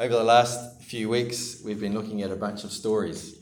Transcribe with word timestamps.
over 0.00 0.14
the 0.14 0.24
last 0.24 0.80
few 0.82 1.10
weeks, 1.10 1.60
we've 1.62 1.78
been 1.78 1.92
looking 1.92 2.22
at 2.22 2.30
a 2.30 2.36
bunch 2.36 2.64
of 2.64 2.72
stories 2.72 3.38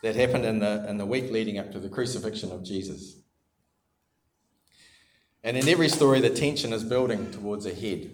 that 0.00 0.14
happened 0.14 0.44
in 0.44 0.60
the, 0.60 0.88
in 0.88 0.96
the 0.96 1.04
week 1.04 1.28
leading 1.32 1.58
up 1.58 1.72
to 1.72 1.80
the 1.80 1.88
crucifixion 1.88 2.52
of 2.52 2.62
Jesus. 2.62 3.16
And 5.42 5.56
in 5.56 5.68
every 5.68 5.88
story, 5.88 6.20
the 6.20 6.30
tension 6.30 6.72
is 6.72 6.84
building 6.84 7.32
towards 7.32 7.66
a 7.66 7.74
head. 7.74 8.10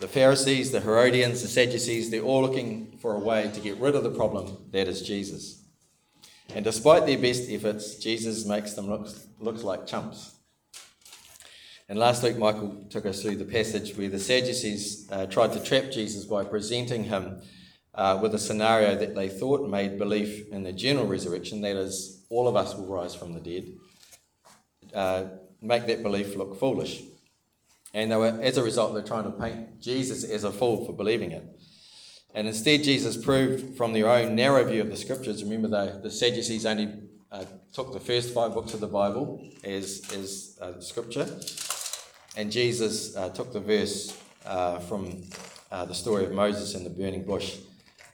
The 0.00 0.08
Pharisees, 0.08 0.70
the 0.70 0.80
Herodians, 0.80 1.40
the 1.40 1.48
Sadducees, 1.48 2.10
they're 2.10 2.20
all 2.20 2.42
looking 2.42 2.98
for 3.00 3.14
a 3.14 3.18
way 3.18 3.50
to 3.54 3.60
get 3.60 3.78
rid 3.78 3.94
of 3.94 4.02
the 4.02 4.10
problem 4.10 4.58
that 4.70 4.86
is 4.86 5.00
Jesus. 5.00 5.62
And 6.54 6.62
despite 6.62 7.06
their 7.06 7.18
best 7.18 7.48
efforts, 7.48 7.94
Jesus 7.94 8.44
makes 8.44 8.74
them 8.74 8.90
look, 8.90 9.08
look 9.40 9.64
like 9.64 9.86
chumps. 9.86 10.33
And 11.88 11.98
last 11.98 12.22
week, 12.22 12.38
Michael 12.38 12.86
took 12.88 13.04
us 13.04 13.20
through 13.20 13.36
the 13.36 13.44
passage 13.44 13.94
where 13.96 14.08
the 14.08 14.18
Sadducees 14.18 15.06
uh, 15.12 15.26
tried 15.26 15.52
to 15.52 15.62
trap 15.62 15.90
Jesus 15.90 16.24
by 16.24 16.42
presenting 16.42 17.04
him 17.04 17.42
uh, 17.94 18.18
with 18.22 18.34
a 18.34 18.38
scenario 18.38 18.96
that 18.96 19.14
they 19.14 19.28
thought 19.28 19.68
made 19.68 19.98
belief 19.98 20.48
in 20.50 20.62
the 20.62 20.72
general 20.72 21.06
resurrection, 21.06 21.60
that 21.60 21.76
is, 21.76 22.24
all 22.30 22.48
of 22.48 22.56
us 22.56 22.74
will 22.74 22.86
rise 22.86 23.14
from 23.14 23.34
the 23.34 23.40
dead, 23.40 23.68
uh, 24.94 25.24
make 25.60 25.86
that 25.86 26.02
belief 26.02 26.34
look 26.36 26.58
foolish. 26.58 27.02
And 27.92 28.10
they 28.10 28.16
were, 28.16 28.40
as 28.42 28.56
a 28.56 28.62
result, 28.62 28.94
they're 28.94 29.02
trying 29.02 29.24
to 29.24 29.30
paint 29.30 29.80
Jesus 29.80 30.24
as 30.24 30.42
a 30.42 30.50
fool 30.50 30.86
for 30.86 30.92
believing 30.92 31.32
it. 31.32 31.44
And 32.34 32.48
instead, 32.48 32.82
Jesus 32.82 33.16
proved 33.16 33.76
from 33.76 33.92
their 33.92 34.08
own 34.08 34.34
narrow 34.34 34.64
view 34.64 34.80
of 34.80 34.90
the 34.90 34.96
scriptures. 34.96 35.44
Remember, 35.44 35.68
the, 35.68 36.00
the 36.02 36.10
Sadducees 36.10 36.66
only 36.66 36.92
uh, 37.30 37.44
took 37.72 37.92
the 37.92 38.00
first 38.00 38.34
five 38.34 38.54
books 38.54 38.74
of 38.74 38.80
the 38.80 38.88
Bible 38.88 39.46
as, 39.62 40.02
as 40.12 40.58
uh, 40.60 40.80
scripture. 40.80 41.28
And 42.36 42.50
Jesus 42.50 43.16
uh, 43.16 43.28
took 43.28 43.52
the 43.52 43.60
verse 43.60 44.16
uh, 44.44 44.80
from 44.80 45.22
uh, 45.70 45.84
the 45.84 45.94
story 45.94 46.24
of 46.24 46.32
Moses 46.32 46.74
and 46.74 46.84
the 46.84 46.90
burning 46.90 47.24
bush 47.24 47.58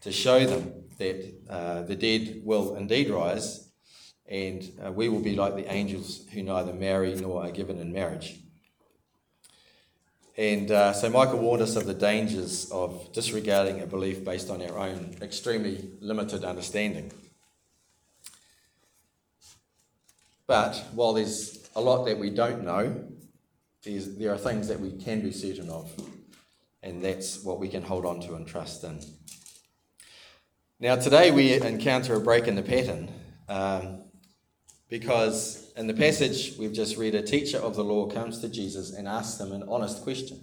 to 0.03 0.13
show 0.13 0.45
them 0.45 0.73
that 0.99 1.35
uh, 1.49 1.83
the 1.83 1.97
dead 1.97 2.43
will 2.45 2.77
indeed 2.77 3.09
rise, 3.09 3.69
and 4.29 4.71
we 4.95 5.09
will 5.09 5.21
be 5.21 5.35
like 5.35 5.57
the 5.57 5.71
angels 5.73 6.27
who 6.33 6.43
neither 6.43 6.73
marry 6.73 7.15
nor 7.15 7.43
are 7.43 7.51
given 7.51 7.79
in 7.79 7.93
marriage. 7.93 8.39
And 10.37 10.71
uh, 10.71 10.93
so 10.93 11.11
Michael 11.11 11.39
warned 11.39 11.63
us 11.63 11.77
of 11.77 11.87
the 11.87 11.95
dangers 11.95 12.71
of 12.71 13.13
disregarding 13.13 13.81
a 13.81 13.87
belief 13.87 14.25
based 14.25 14.49
on 14.49 14.63
our 14.63 14.79
own 14.79 15.17
extremely 15.21 15.91
limited 16.01 16.45
understanding. 16.45 17.13
But 20.47 20.83
while 20.95 21.13
there's 21.13 21.69
a 21.77 21.81
lot 21.81 22.05
that 22.07 22.19
we 22.19 22.31
don't 22.31 22.65
know, 22.65 23.10
there 23.85 24.33
are 24.33 24.39
things 24.39 24.69
that 24.69 24.79
we 24.79 24.93
can 24.93 25.21
be 25.21 25.33
certain 25.33 25.71
of, 25.71 25.91
and 26.83 27.03
that's 27.03 27.43
what 27.43 27.59
we 27.59 27.69
can 27.69 27.83
hold 27.83 28.05
on 28.05 28.21
to 28.21 28.35
and 28.35 28.47
trust 28.47 28.85
in. 28.85 29.01
Now, 30.79 30.97
today 30.97 31.31
we 31.31 31.55
encounter 31.55 32.15
a 32.15 32.21
break 32.21 32.47
in 32.47 32.55
the 32.55 32.63
pattern 32.63 33.11
um, 33.49 34.05
because 34.89 35.73
in 35.77 35.87
the 35.87 35.95
passage 35.95 36.57
we've 36.59 36.73
just 36.73 36.97
read, 36.97 37.15
a 37.15 37.23
teacher 37.23 37.59
of 37.59 37.75
the 37.75 37.85
law 37.85 38.07
comes 38.07 38.41
to 38.41 38.49
Jesus 38.49 38.93
and 38.93 39.07
asks 39.09 39.41
him 39.41 39.53
an 39.53 39.63
honest 39.69 40.03
question. 40.03 40.41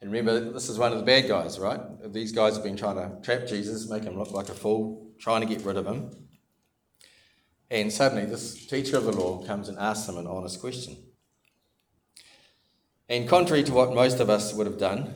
And 0.00 0.12
remember, 0.12 0.52
this 0.52 0.68
is 0.68 0.78
one 0.78 0.92
of 0.92 0.98
the 0.98 1.04
bad 1.04 1.28
guys, 1.28 1.58
right? 1.58 1.80
These 2.12 2.32
guys 2.32 2.54
have 2.54 2.64
been 2.64 2.76
trying 2.76 2.96
to 2.96 3.20
trap 3.22 3.46
Jesus, 3.46 3.88
make 3.88 4.04
him 4.04 4.18
look 4.18 4.32
like 4.32 4.48
a 4.48 4.54
fool, 4.54 5.12
trying 5.18 5.40
to 5.40 5.46
get 5.46 5.64
rid 5.64 5.76
of 5.76 5.86
him. 5.86 6.10
And 7.70 7.92
suddenly, 7.92 8.26
this 8.26 8.66
teacher 8.66 8.98
of 8.98 9.04
the 9.04 9.12
law 9.12 9.44
comes 9.46 9.68
and 9.68 9.78
asks 9.78 10.08
him 10.08 10.18
an 10.18 10.26
honest 10.26 10.60
question. 10.60 10.96
And 13.08 13.28
contrary 13.28 13.62
to 13.64 13.72
what 13.72 13.94
most 13.94 14.20
of 14.20 14.30
us 14.30 14.54
would 14.54 14.66
have 14.66 14.78
done, 14.78 15.14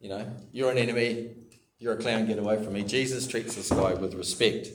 you 0.00 0.08
know, 0.08 0.30
you're 0.52 0.70
an 0.70 0.78
enemy, 0.78 1.30
you're 1.78 1.94
a 1.94 1.96
clown, 1.96 2.26
get 2.26 2.38
away 2.38 2.62
from 2.62 2.72
me. 2.72 2.82
Jesus 2.82 3.26
treats 3.26 3.54
this 3.54 3.70
guy 3.70 3.94
with 3.94 4.14
respect. 4.14 4.68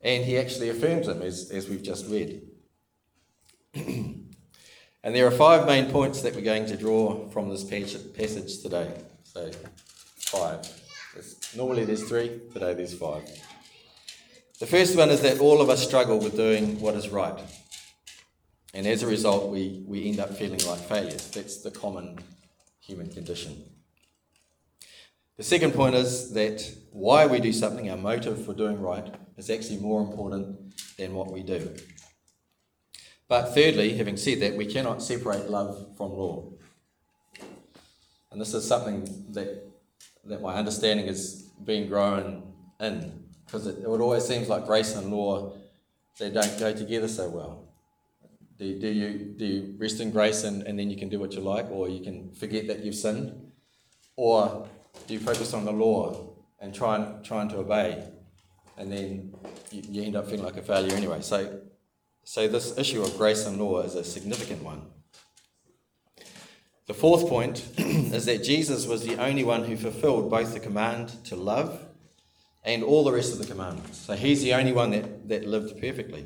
And 0.00 0.24
he 0.24 0.38
actually 0.38 0.70
affirms 0.70 1.08
him, 1.08 1.22
as, 1.22 1.50
as 1.50 1.68
we've 1.68 1.82
just 1.82 2.06
read. 2.08 2.42
and 3.74 4.24
there 5.02 5.26
are 5.26 5.30
five 5.30 5.66
main 5.66 5.90
points 5.90 6.22
that 6.22 6.34
we're 6.34 6.40
going 6.40 6.66
to 6.66 6.76
draw 6.76 7.28
from 7.28 7.50
this 7.50 7.62
passage 7.64 8.62
today. 8.62 8.90
So, 9.24 9.50
five. 10.16 10.66
There's, 11.14 11.54
normally 11.56 11.84
there's 11.84 12.08
three, 12.08 12.40
today 12.52 12.74
there's 12.74 12.94
five. 12.94 13.22
The 14.58 14.66
first 14.66 14.96
one 14.96 15.10
is 15.10 15.22
that 15.22 15.38
all 15.38 15.60
of 15.60 15.70
us 15.70 15.86
struggle 15.86 16.18
with 16.18 16.36
doing 16.36 16.80
what 16.80 16.94
is 16.94 17.08
right. 17.08 17.38
And 18.72 18.86
as 18.86 19.02
a 19.02 19.06
result, 19.06 19.50
we, 19.50 19.82
we 19.86 20.08
end 20.08 20.20
up 20.20 20.36
feeling 20.36 20.60
like 20.66 20.78
failures. 20.80 21.30
That's 21.30 21.62
the 21.62 21.70
common 21.70 22.18
human 22.80 23.10
condition. 23.10 23.64
The 25.36 25.42
second 25.42 25.72
point 25.72 25.94
is 25.94 26.32
that 26.34 26.70
why 26.92 27.26
we 27.26 27.40
do 27.40 27.52
something, 27.52 27.90
our 27.90 27.96
motive 27.96 28.44
for 28.44 28.52
doing 28.52 28.80
right, 28.80 29.12
is 29.36 29.50
actually 29.50 29.78
more 29.78 30.02
important 30.02 30.74
than 30.98 31.14
what 31.14 31.32
we 31.32 31.42
do. 31.42 31.74
But 33.26 33.54
thirdly, 33.54 33.96
having 33.96 34.16
said 34.16 34.40
that, 34.40 34.56
we 34.56 34.66
cannot 34.66 35.02
separate 35.02 35.48
love 35.48 35.96
from 35.96 36.12
law. 36.12 36.52
And 38.30 38.40
this 38.40 38.54
is 38.54 38.66
something 38.66 39.04
that, 39.30 39.64
that 40.24 40.42
my 40.42 40.54
understanding 40.54 41.06
is 41.06 41.48
being 41.64 41.88
grown 41.88 42.52
in, 42.78 43.24
because 43.46 43.66
it, 43.66 43.78
it 43.78 43.86
always 43.86 44.26
seems 44.26 44.48
like 44.48 44.66
grace 44.66 44.94
and 44.94 45.10
law, 45.10 45.54
they 46.18 46.30
don't 46.30 46.58
go 46.58 46.72
together 46.72 47.08
so 47.08 47.28
well. 47.28 47.69
Do, 48.60 48.78
do, 48.78 48.88
you, 48.88 49.34
do 49.36 49.44
you 49.44 49.74
rest 49.78 50.00
in 50.00 50.12
grace 50.12 50.44
and, 50.44 50.62
and 50.62 50.78
then 50.78 50.88
you 50.88 50.96
can 50.96 51.08
do 51.08 51.18
what 51.18 51.32
you 51.32 51.40
like, 51.40 51.68
or 51.70 51.88
you 51.88 52.04
can 52.04 52.30
forget 52.30 52.68
that 52.68 52.84
you've 52.84 52.94
sinned? 52.94 53.50
Or 54.14 54.68
do 55.08 55.14
you 55.14 55.20
focus 55.20 55.52
on 55.52 55.64
the 55.64 55.72
law 55.72 56.34
and 56.60 56.72
try 56.72 56.96
and, 56.96 57.24
trying 57.24 57.48
to 57.48 57.56
obey, 57.56 58.06
and 58.76 58.92
then 58.92 59.34
you, 59.72 59.82
you 59.88 60.02
end 60.02 60.14
up 60.14 60.26
feeling 60.26 60.44
like 60.44 60.56
a 60.56 60.62
failure 60.62 60.94
anyway? 60.94 61.22
So 61.22 61.60
so, 62.24 62.46
this 62.46 62.78
issue 62.78 63.02
of 63.02 63.16
grace 63.16 63.46
and 63.46 63.58
law 63.58 63.80
is 63.80 63.94
a 63.96 64.04
significant 64.04 64.62
one. 64.62 64.82
The 66.86 66.94
fourth 66.94 67.28
point 67.28 67.66
is 67.76 68.26
that 68.26 68.44
Jesus 68.44 68.86
was 68.86 69.02
the 69.02 69.16
only 69.16 69.42
one 69.42 69.64
who 69.64 69.76
fulfilled 69.76 70.30
both 70.30 70.52
the 70.54 70.60
command 70.60 71.24
to 71.24 71.34
love 71.34 71.80
and 72.62 72.84
all 72.84 73.04
the 73.04 73.12
rest 73.12 73.32
of 73.32 73.38
the 73.38 73.46
commandments. 73.46 73.98
So, 73.98 74.14
he's 74.14 74.42
the 74.42 74.54
only 74.54 74.72
one 74.72 74.90
that, 74.90 75.28
that 75.28 75.46
lived 75.46 75.80
perfectly. 75.80 76.24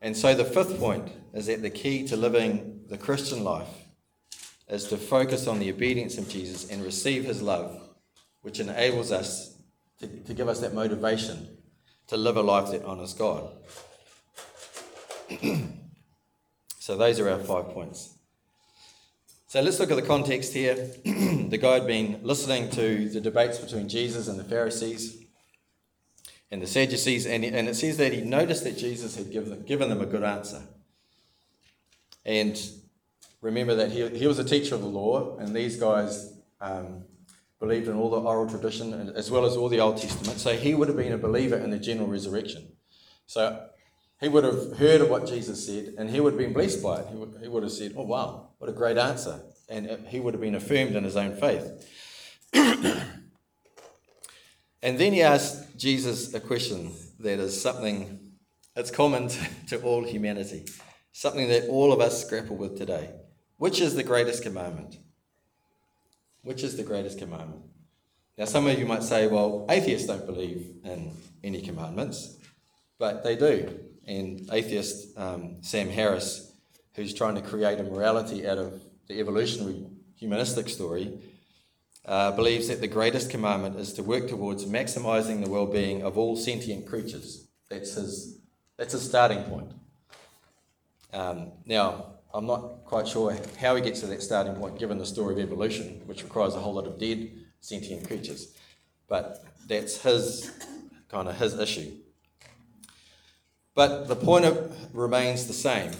And 0.00 0.16
so, 0.16 0.34
the 0.34 0.44
fifth 0.44 0.78
point 0.78 1.10
is 1.34 1.46
that 1.46 1.62
the 1.62 1.70
key 1.70 2.06
to 2.08 2.16
living 2.16 2.82
the 2.88 2.98
Christian 2.98 3.42
life 3.42 3.68
is 4.68 4.84
to 4.84 4.96
focus 4.96 5.46
on 5.46 5.58
the 5.58 5.70
obedience 5.70 6.18
of 6.18 6.28
Jesus 6.28 6.70
and 6.70 6.84
receive 6.84 7.24
his 7.24 7.42
love, 7.42 7.80
which 8.42 8.60
enables 8.60 9.10
us 9.10 9.56
to, 9.98 10.06
to 10.06 10.34
give 10.34 10.48
us 10.48 10.60
that 10.60 10.74
motivation 10.74 11.58
to 12.08 12.16
live 12.16 12.36
a 12.36 12.42
life 12.42 12.70
that 12.70 12.84
honours 12.84 13.14
God. 13.14 13.50
so 16.78 16.96
those 16.96 17.18
are 17.20 17.28
our 17.28 17.38
five 17.38 17.68
points. 17.70 18.14
So 19.48 19.60
let's 19.60 19.80
look 19.80 19.90
at 19.90 19.96
the 19.96 20.02
context 20.02 20.52
here. 20.52 20.74
the 21.04 21.58
guy 21.60 21.74
had 21.74 21.86
been 21.86 22.20
listening 22.22 22.70
to 22.70 23.08
the 23.08 23.20
debates 23.20 23.58
between 23.58 23.88
Jesus 23.88 24.28
and 24.28 24.38
the 24.38 24.44
Pharisees 24.44 25.24
and 26.50 26.62
the 26.62 26.66
Sadducees, 26.66 27.26
and, 27.26 27.44
and 27.44 27.68
it 27.68 27.76
says 27.76 27.96
that 27.98 28.12
he 28.12 28.22
noticed 28.22 28.64
that 28.64 28.78
Jesus 28.78 29.16
had 29.16 29.30
given, 29.30 29.62
given 29.64 29.88
them 29.88 30.00
a 30.00 30.06
good 30.06 30.22
answer. 30.22 30.62
And 32.24 32.60
remember 33.40 33.74
that 33.74 33.90
he, 33.90 34.08
he 34.10 34.26
was 34.26 34.38
a 34.38 34.44
teacher 34.44 34.74
of 34.74 34.80
the 34.80 34.88
law, 34.88 35.36
and 35.38 35.54
these 35.54 35.76
guys 35.76 36.32
um, 36.60 37.04
believed 37.60 37.88
in 37.88 37.96
all 37.96 38.10
the 38.10 38.20
oral 38.20 38.48
tradition 38.48 39.12
as 39.14 39.30
well 39.30 39.44
as 39.44 39.56
all 39.56 39.68
the 39.68 39.80
Old 39.80 39.98
Testament. 39.98 40.38
So 40.38 40.54
he 40.54 40.74
would 40.74 40.88
have 40.88 40.96
been 40.96 41.12
a 41.12 41.18
believer 41.18 41.56
in 41.56 41.70
the 41.70 41.78
general 41.78 42.08
resurrection. 42.08 42.72
So 43.26 43.68
he 44.20 44.28
would 44.28 44.44
have 44.44 44.78
heard 44.78 45.00
of 45.00 45.10
what 45.10 45.26
Jesus 45.26 45.66
said 45.66 45.94
and 45.98 46.10
he 46.10 46.20
would 46.20 46.34
have 46.34 46.38
been 46.38 46.52
blessed 46.52 46.82
by 46.82 47.00
it. 47.00 47.06
He 47.08 47.16
would, 47.16 47.38
he 47.42 47.48
would 47.48 47.62
have 47.62 47.72
said, 47.72 47.94
Oh, 47.96 48.04
wow, 48.04 48.50
what 48.58 48.70
a 48.70 48.72
great 48.72 48.96
answer. 48.96 49.40
And 49.68 50.06
he 50.08 50.18
would 50.18 50.34
have 50.34 50.40
been 50.40 50.54
affirmed 50.54 50.96
in 50.96 51.04
his 51.04 51.16
own 51.16 51.36
faith. 51.36 51.86
and 54.82 54.98
then 54.98 55.12
he 55.12 55.22
asked 55.22 55.76
Jesus 55.76 56.32
a 56.34 56.40
question 56.40 56.92
that 57.20 57.38
is 57.38 57.60
something 57.60 58.18
that's 58.74 58.90
common 58.90 59.28
to, 59.28 59.46
to 59.68 59.80
all 59.82 60.04
humanity, 60.04 60.66
something 61.12 61.48
that 61.48 61.68
all 61.68 61.92
of 61.92 62.00
us 62.00 62.28
grapple 62.28 62.56
with 62.56 62.78
today. 62.78 63.10
Which 63.56 63.80
is 63.80 63.94
the 63.94 64.04
greatest 64.04 64.42
commandment? 64.42 64.98
Which 66.42 66.62
is 66.62 66.76
the 66.76 66.84
greatest 66.84 67.18
commandment? 67.18 67.62
Now, 68.36 68.44
some 68.44 68.68
of 68.68 68.78
you 68.78 68.86
might 68.86 69.02
say, 69.02 69.26
well, 69.26 69.66
atheists 69.68 70.06
don't 70.06 70.24
believe 70.24 70.76
in 70.84 71.12
any 71.42 71.60
commandments, 71.60 72.36
but 72.98 73.24
they 73.24 73.34
do 73.34 73.88
and 74.08 74.48
atheist 74.50 75.16
um, 75.18 75.58
Sam 75.60 75.88
Harris, 75.90 76.50
who's 76.94 77.14
trying 77.14 77.34
to 77.34 77.42
create 77.42 77.78
a 77.78 77.84
morality 77.84 78.48
out 78.48 78.58
of 78.58 78.82
the 79.06 79.20
evolutionary 79.20 79.86
humanistic 80.16 80.68
story, 80.68 81.20
uh, 82.04 82.32
believes 82.32 82.68
that 82.68 82.80
the 82.80 82.88
greatest 82.88 83.30
commandment 83.30 83.76
is 83.76 83.92
to 83.94 84.02
work 84.02 84.28
towards 84.28 84.64
maximizing 84.64 85.44
the 85.44 85.50
well 85.50 85.66
being 85.66 86.02
of 86.02 86.16
all 86.16 86.36
sentient 86.36 86.86
creatures. 86.86 87.48
That's 87.68 87.94
his, 87.94 88.38
that's 88.76 88.92
his 88.92 89.02
starting 89.02 89.42
point. 89.44 89.72
Um, 91.12 91.52
now, 91.66 92.06
I'm 92.32 92.46
not 92.46 92.84
quite 92.84 93.08
sure 93.08 93.36
how 93.58 93.76
he 93.76 93.82
gets 93.82 94.00
to 94.00 94.06
that 94.06 94.22
starting 94.22 94.54
point 94.54 94.78
given 94.78 94.98
the 94.98 95.06
story 95.06 95.34
of 95.34 95.40
evolution, 95.40 96.02
which 96.06 96.22
requires 96.22 96.54
a 96.54 96.60
whole 96.60 96.74
lot 96.74 96.86
of 96.86 96.98
dead 96.98 97.30
sentient 97.60 98.06
creatures. 98.06 98.54
But 99.08 99.44
that's 99.66 100.02
his 100.02 100.50
kind 101.08 101.28
of 101.28 101.38
his 101.38 101.58
issue. 101.58 101.92
But 103.74 104.08
the 104.08 104.16
point 104.16 104.44
of, 104.44 104.94
remains 104.94 105.46
the 105.46 105.52
same. 105.52 105.92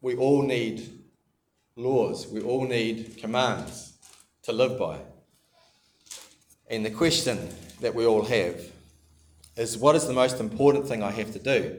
We 0.00 0.16
all 0.16 0.42
need 0.42 1.02
laws, 1.76 2.26
we 2.26 2.42
all 2.42 2.66
need 2.66 3.16
commands 3.18 3.92
to 4.42 4.52
live 4.52 4.78
by. 4.78 4.98
And 6.72 6.86
the 6.86 6.90
question 6.90 7.50
that 7.82 7.94
we 7.94 8.06
all 8.06 8.24
have 8.24 8.58
is 9.58 9.76
what 9.76 9.94
is 9.94 10.06
the 10.06 10.14
most 10.14 10.40
important 10.40 10.88
thing 10.88 11.02
I 11.02 11.10
have 11.10 11.30
to 11.34 11.38
do? 11.38 11.78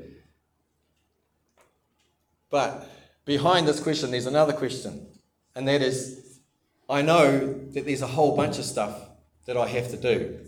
But 2.51 2.88
behind 3.25 3.68
this 3.68 3.80
question, 3.80 4.12
there's 4.12 4.28
another 4.28 4.54
question, 4.54 5.07
and 5.56 5.68
that 5.68 5.81
is 5.81 6.40
I 6.88 7.01
know 7.01 7.56
that 7.72 7.86
there's 7.86 8.04
a 8.04 8.07
whole 8.07 8.38
bunch 8.38 8.60
of 8.60 8.66
stuff 8.66 8.95
that 9.48 9.57
I 9.57 9.66
have 9.66 9.90
to 9.90 9.98
do, 9.98 10.40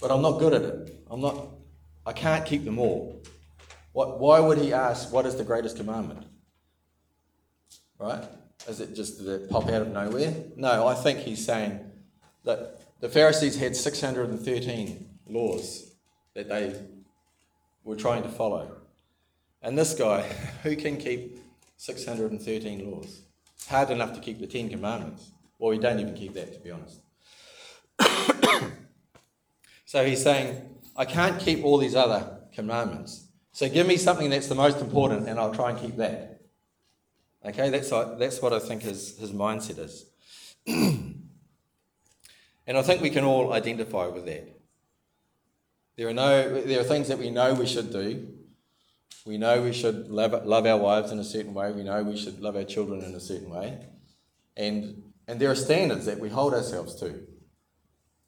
but 0.00 0.10
I'm 0.10 0.22
not 0.22 0.40
good 0.40 0.54
at 0.54 0.62
it. 0.62 1.04
I'm 1.08 1.20
not, 1.20 1.46
I 2.04 2.12
can't 2.12 2.44
keep 2.44 2.64
them 2.64 2.80
all. 2.80 3.22
What, 3.92 4.18
why 4.18 4.40
would 4.40 4.58
he 4.58 4.72
ask, 4.72 5.12
What 5.12 5.24
is 5.24 5.36
the 5.36 5.44
greatest 5.44 5.76
commandment? 5.76 6.26
Right? 8.00 8.24
Is 8.66 8.80
it 8.80 8.96
just 8.96 9.20
it 9.20 9.48
pop 9.48 9.68
out 9.68 9.82
of 9.82 9.88
nowhere? 9.88 10.34
No, 10.56 10.88
I 10.88 10.94
think 10.94 11.20
he's 11.20 11.46
saying 11.46 11.78
that 12.42 12.73
the 13.04 13.10
Pharisees 13.10 13.56
had 13.56 13.76
613 13.76 15.10
laws 15.28 15.92
that 16.32 16.48
they 16.48 16.74
were 17.84 17.96
trying 17.96 18.22
to 18.22 18.30
follow. 18.30 18.78
And 19.60 19.76
this 19.76 19.92
guy, 19.92 20.22
who 20.62 20.74
can 20.74 20.96
keep 20.96 21.38
613 21.76 22.90
laws? 22.90 23.20
Hard 23.68 23.90
enough 23.90 24.14
to 24.14 24.20
keep 24.20 24.40
the 24.40 24.46
Ten 24.46 24.70
Commandments. 24.70 25.32
Well, 25.58 25.72
we 25.72 25.78
don't 25.78 26.00
even 26.00 26.14
keep 26.14 26.32
that, 26.32 26.54
to 26.54 26.60
be 26.60 26.70
honest. 26.70 27.02
so 29.84 30.06
he's 30.06 30.22
saying, 30.22 30.66
I 30.96 31.04
can't 31.04 31.38
keep 31.38 31.62
all 31.62 31.76
these 31.76 31.94
other 31.94 32.38
commandments. 32.54 33.26
So 33.52 33.68
give 33.68 33.86
me 33.86 33.98
something 33.98 34.30
that's 34.30 34.48
the 34.48 34.54
most 34.54 34.80
important, 34.80 35.28
and 35.28 35.38
I'll 35.38 35.54
try 35.54 35.72
and 35.72 35.78
keep 35.78 35.98
that. 35.98 36.40
Okay, 37.44 37.68
that's, 37.68 37.90
that's 37.90 38.40
what 38.40 38.54
I 38.54 38.60
think 38.60 38.80
his, 38.80 39.18
his 39.18 39.30
mindset 39.30 39.78
is. 39.78 40.06
and 42.66 42.78
I 42.78 42.82
think 42.82 43.02
we 43.02 43.10
can 43.10 43.24
all 43.24 43.52
identify 43.52 44.06
with 44.06 44.26
that. 44.26 44.48
There 45.96 46.08
are, 46.08 46.14
no, 46.14 46.60
there 46.62 46.80
are 46.80 46.84
things 46.84 47.08
that 47.08 47.18
we 47.18 47.30
know 47.30 47.54
we 47.54 47.66
should 47.66 47.92
do. 47.92 48.28
We 49.24 49.38
know 49.38 49.62
we 49.62 49.72
should 49.72 50.08
love, 50.10 50.44
love 50.44 50.66
our 50.66 50.76
wives 50.76 51.12
in 51.12 51.18
a 51.18 51.24
certain 51.24 51.54
way. 51.54 51.72
We 51.72 51.84
know 51.84 52.02
we 52.02 52.16
should 52.16 52.40
love 52.40 52.56
our 52.56 52.64
children 52.64 53.02
in 53.02 53.14
a 53.14 53.20
certain 53.20 53.48
way. 53.48 53.78
And, 54.56 55.02
and 55.28 55.40
there 55.40 55.50
are 55.50 55.54
standards 55.54 56.06
that 56.06 56.18
we 56.18 56.28
hold 56.28 56.52
ourselves 56.52 56.94
to. 56.96 57.26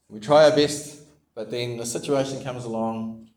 We 0.09 0.21
try 0.21 0.45
our 0.45 0.55
best, 0.55 1.03
but 1.35 1.51
then 1.51 1.77
the 1.77 1.87
situation 1.87 2.43
comes 2.43 2.65
along, 2.65 3.29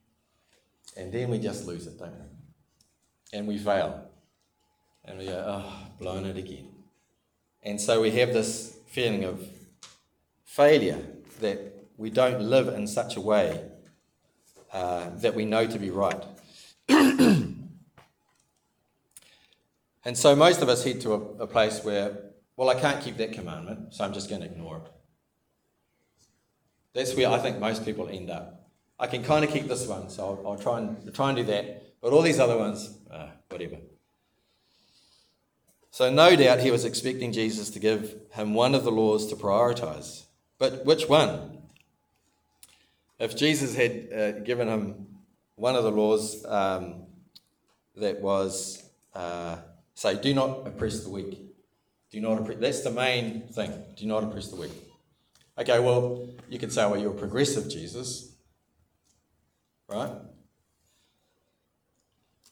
and 0.95 1.12
then 1.12 1.30
we 1.30 1.40
just 1.40 1.66
lose 1.66 1.88
it, 1.88 1.98
don't 1.98 2.12
we? 2.12 3.38
And 3.38 3.48
we 3.48 3.57
fail. 3.57 4.06
And 5.06 5.18
we 5.18 5.25
go, 5.25 5.44
oh, 5.45 5.74
blown 5.98 6.25
it 6.25 6.38
again. 6.38 6.68
And 7.63 7.81
so 7.81 8.02
we 8.02 8.12
have 8.12 8.31
this 8.31 8.78
feeling 8.88 9.24
of 9.24 9.45
failure 10.50 11.00
that 11.42 11.60
we 11.96 12.10
don't 12.10 12.42
live 12.42 12.69
in 12.69 12.88
such 12.88 13.16
a 13.16 13.22
way 13.22 13.63
uh, 14.74 15.07
that 15.18 15.36
we 15.36 15.46
know 15.46 15.68
to 15.68 15.78
be 15.78 15.92
right. 15.92 16.24
and 16.90 17.68
so 20.16 20.36
most 20.36 20.63
of 20.63 20.68
us 20.68 20.84
head 20.84 21.00
to 21.01 21.13
a, 21.13 21.19
a 21.44 21.48
place 21.48 21.84
where, 21.84 22.18
well, 22.57 22.68
I 22.68 22.74
can't 22.74 23.00
keep 23.00 23.18
that 23.18 23.31
commandment, 23.31 23.94
so 23.94 24.04
I'm 24.04 24.12
just 24.12 24.28
going 24.28 24.42
to 24.42 24.48
ignore 24.48 24.78
it. 24.78 24.92
That's 26.94 27.16
where 27.16 27.30
I 27.30 27.38
think 27.38 27.60
most 27.60 27.86
people 27.86 28.10
end 28.10 28.31
up. 28.31 28.72
I 29.00 29.06
can 29.06 29.24
kind 29.24 29.45
of 29.45 29.52
keep 29.52 29.68
this 29.68 29.86
one, 29.86 30.10
so 30.10 30.42
I'll, 30.44 30.52
I'll 30.52 30.57
try 30.57 30.80
and 30.80 31.13
try 31.13 31.30
and 31.30 31.38
do 31.38 31.44
that. 31.44 32.02
But 32.02 32.12
all 32.12 32.24
these 32.24 32.40
other 32.40 32.57
ones, 32.57 32.98
uh, 33.12 33.28
whatever. 33.50 33.78
So 35.92 36.10
no 36.10 36.36
doubt 36.36 36.60
he 36.62 36.72
was 36.72 36.86
expecting 36.86 37.31
Jesus 37.34 37.69
to 37.69 37.80
give 37.80 38.16
him 38.31 38.56
one 38.56 38.74
of 38.74 38.84
the 38.84 38.92
laws 38.92 39.28
to 39.28 39.36
prioritize. 39.36 40.24
But 40.60 40.86
which 40.86 41.10
one? 41.10 41.58
If 43.18 43.36
Jesus 43.36 43.76
had 43.76 44.10
uh, 44.14 44.32
given 44.40 44.68
him 44.68 45.08
one 45.56 45.76
of 45.76 45.84
the 45.84 45.92
laws 45.92 46.46
um, 46.46 47.04
that 47.96 48.22
was, 48.22 48.84
uh, 49.14 49.58
say, 49.94 50.20
do 50.22 50.34
not 50.34 50.68
oppress 50.68 51.04
the 51.04 51.10
weak. 51.10 51.40
Do 52.12 52.22
not 52.22 52.40
oppress. 52.40 52.58
That's 52.60 52.82
the 52.82 52.92
main 52.92 53.48
thing. 53.48 53.72
Do 53.96 54.06
not 54.06 54.24
oppress 54.24 54.48
the 54.50 54.56
weak. 54.56 54.72
Okay, 55.58 55.80
well, 55.80 56.30
you 56.50 56.58
could 56.58 56.72
say, 56.72 56.86
well, 56.86 57.00
you're 57.00 57.12
progressive 57.12 57.70
Jesus, 57.70 58.34
right? 59.90 60.12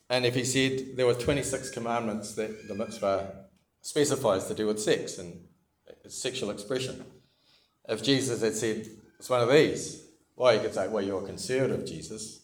And 0.09 0.25
if 0.25 0.35
he 0.35 0.43
said 0.43 0.95
there 0.95 1.05
were 1.05 1.13
26 1.13 1.69
commandments 1.71 2.35
that 2.35 2.67
the 2.67 2.75
mitzvah 2.75 3.45
specifies 3.81 4.47
to 4.47 4.53
do 4.53 4.67
with 4.67 4.81
sex 4.81 5.17
and 5.17 5.45
sexual 6.07 6.49
expression, 6.49 7.05
if 7.87 8.03
Jesus 8.03 8.41
had 8.41 8.55
said 8.55 8.87
it's 9.19 9.29
one 9.29 9.41
of 9.41 9.49
these, 9.49 10.05
well, 10.35 10.53
you 10.53 10.61
could 10.61 10.73
say, 10.73 10.87
well, 10.87 11.03
you're 11.03 11.23
a 11.23 11.25
conservative, 11.25 11.85
Jesus. 11.85 12.41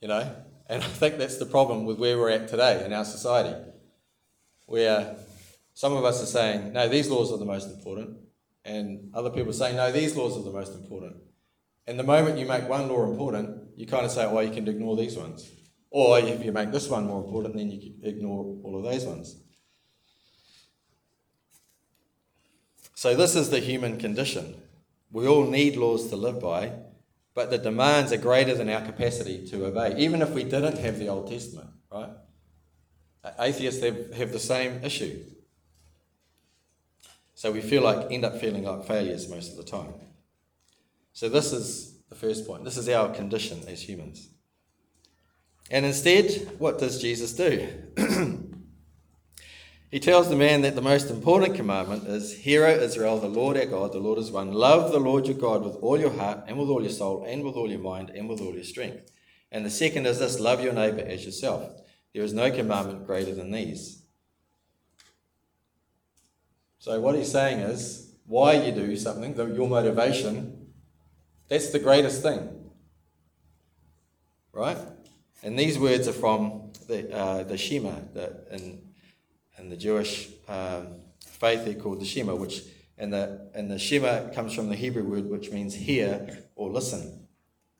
You 0.00 0.08
know? 0.08 0.34
And 0.68 0.82
I 0.82 0.86
think 0.86 1.18
that's 1.18 1.36
the 1.36 1.46
problem 1.46 1.84
with 1.84 1.98
where 1.98 2.18
we're 2.18 2.30
at 2.30 2.48
today 2.48 2.84
in 2.84 2.92
our 2.92 3.04
society, 3.04 3.54
where 4.66 5.16
some 5.74 5.92
of 5.92 6.04
us 6.04 6.22
are 6.22 6.26
saying, 6.26 6.72
no, 6.72 6.88
these 6.88 7.08
laws 7.08 7.30
are 7.32 7.38
the 7.38 7.44
most 7.44 7.68
important, 7.72 8.16
and 8.64 9.10
other 9.14 9.30
people 9.30 9.50
are 9.50 9.52
saying, 9.52 9.76
no, 9.76 9.92
these 9.92 10.16
laws 10.16 10.36
are 10.36 10.42
the 10.42 10.50
most 10.50 10.74
important. 10.74 11.16
And 11.86 11.98
the 11.98 12.02
moment 12.02 12.38
you 12.38 12.46
make 12.46 12.68
one 12.68 12.88
law 12.88 13.04
important, 13.04 13.76
you 13.76 13.86
kind 13.86 14.04
of 14.04 14.10
say, 14.10 14.26
well, 14.26 14.42
you 14.42 14.50
can 14.50 14.66
ignore 14.66 14.96
these 14.96 15.16
ones. 15.16 15.48
Or 15.90 16.18
if 16.18 16.44
you 16.44 16.50
make 16.50 16.72
this 16.72 16.88
one 16.88 17.06
more 17.06 17.24
important, 17.24 17.56
then 17.56 17.70
you 17.70 17.78
can 17.78 18.00
ignore 18.02 18.56
all 18.64 18.76
of 18.76 18.82
those 18.82 19.04
ones. 19.04 19.40
So, 22.96 23.14
this 23.14 23.36
is 23.36 23.50
the 23.50 23.60
human 23.60 23.98
condition. 23.98 24.54
We 25.12 25.28
all 25.28 25.44
need 25.44 25.76
laws 25.76 26.08
to 26.08 26.16
live 26.16 26.40
by, 26.40 26.72
but 27.34 27.50
the 27.50 27.58
demands 27.58 28.10
are 28.10 28.16
greater 28.16 28.54
than 28.54 28.70
our 28.70 28.80
capacity 28.80 29.46
to 29.48 29.66
obey, 29.66 29.94
even 29.98 30.22
if 30.22 30.30
we 30.30 30.44
didn't 30.44 30.78
have 30.78 30.98
the 30.98 31.10
Old 31.10 31.28
Testament, 31.28 31.68
right? 31.92 32.08
Atheists 33.38 33.82
have, 33.82 34.14
have 34.14 34.32
the 34.32 34.38
same 34.38 34.82
issue. 34.82 35.22
So 37.34 37.52
we 37.52 37.60
feel 37.60 37.82
like, 37.82 38.10
end 38.10 38.24
up 38.24 38.40
feeling 38.40 38.64
like 38.64 38.86
failures 38.86 39.28
most 39.28 39.50
of 39.50 39.58
the 39.58 39.70
time. 39.70 39.92
So 41.12 41.28
this 41.28 41.52
is 41.52 41.98
the 42.08 42.14
first 42.14 42.46
point. 42.46 42.64
This 42.64 42.78
is 42.78 42.88
our 42.88 43.14
condition 43.14 43.60
as 43.68 43.82
humans. 43.82 44.30
And 45.70 45.84
instead, 45.84 46.48
what 46.58 46.78
does 46.78 46.98
Jesus 47.02 47.34
do? 47.34 47.68
He 49.96 50.00
tells 50.00 50.28
the 50.28 50.36
man 50.36 50.60
that 50.60 50.74
the 50.74 50.82
most 50.82 51.08
important 51.08 51.54
commandment 51.54 52.06
is 52.06 52.36
Hear, 52.40 52.66
O 52.66 52.70
Israel, 52.70 53.18
the 53.18 53.28
Lord 53.28 53.56
our 53.56 53.64
God, 53.64 53.94
the 53.94 53.98
Lord 53.98 54.18
is 54.18 54.30
one. 54.30 54.52
Love 54.52 54.92
the 54.92 54.98
Lord 54.98 55.26
your 55.26 55.38
God 55.38 55.64
with 55.64 55.76
all 55.76 55.98
your 55.98 56.12
heart, 56.12 56.44
and 56.46 56.58
with 56.58 56.68
all 56.68 56.82
your 56.82 56.90
soul, 56.90 57.24
and 57.26 57.42
with 57.42 57.54
all 57.54 57.70
your 57.70 57.78
mind, 57.78 58.10
and 58.10 58.28
with 58.28 58.42
all 58.42 58.52
your 58.52 58.62
strength. 58.62 59.10
And 59.50 59.64
the 59.64 59.70
second 59.70 60.04
is 60.04 60.18
this 60.18 60.38
love 60.38 60.62
your 60.62 60.74
neighbor 60.74 61.00
as 61.00 61.24
yourself. 61.24 61.80
There 62.12 62.22
is 62.22 62.34
no 62.34 62.50
commandment 62.50 63.06
greater 63.06 63.34
than 63.34 63.50
these. 63.50 64.02
So, 66.78 67.00
what 67.00 67.14
he's 67.14 67.32
saying 67.32 67.60
is, 67.60 68.16
why 68.26 68.52
you 68.52 68.72
do 68.72 68.94
something, 68.98 69.34
your 69.34 69.66
motivation, 69.66 70.74
that's 71.48 71.70
the 71.70 71.78
greatest 71.78 72.20
thing. 72.20 72.70
Right? 74.52 74.76
And 75.42 75.58
these 75.58 75.78
words 75.78 76.06
are 76.06 76.12
from 76.12 76.72
the, 76.86 77.10
uh, 77.16 77.44
the 77.44 77.56
Shema 77.56 77.94
the, 78.12 78.44
in 78.50 78.85
in 79.58 79.68
the 79.68 79.76
Jewish 79.76 80.28
um, 80.48 80.88
faith, 81.24 81.64
they're 81.64 81.74
called 81.74 82.00
the 82.00 82.04
Shema, 82.04 82.34
which 82.34 82.62
and 82.98 83.12
the 83.12 83.50
and 83.54 83.70
the 83.70 83.78
Shema 83.78 84.30
comes 84.30 84.54
from 84.54 84.68
the 84.68 84.76
Hebrew 84.76 85.04
word 85.04 85.26
which 85.26 85.50
means 85.50 85.74
hear 85.74 86.44
or 86.54 86.70
listen. 86.70 87.26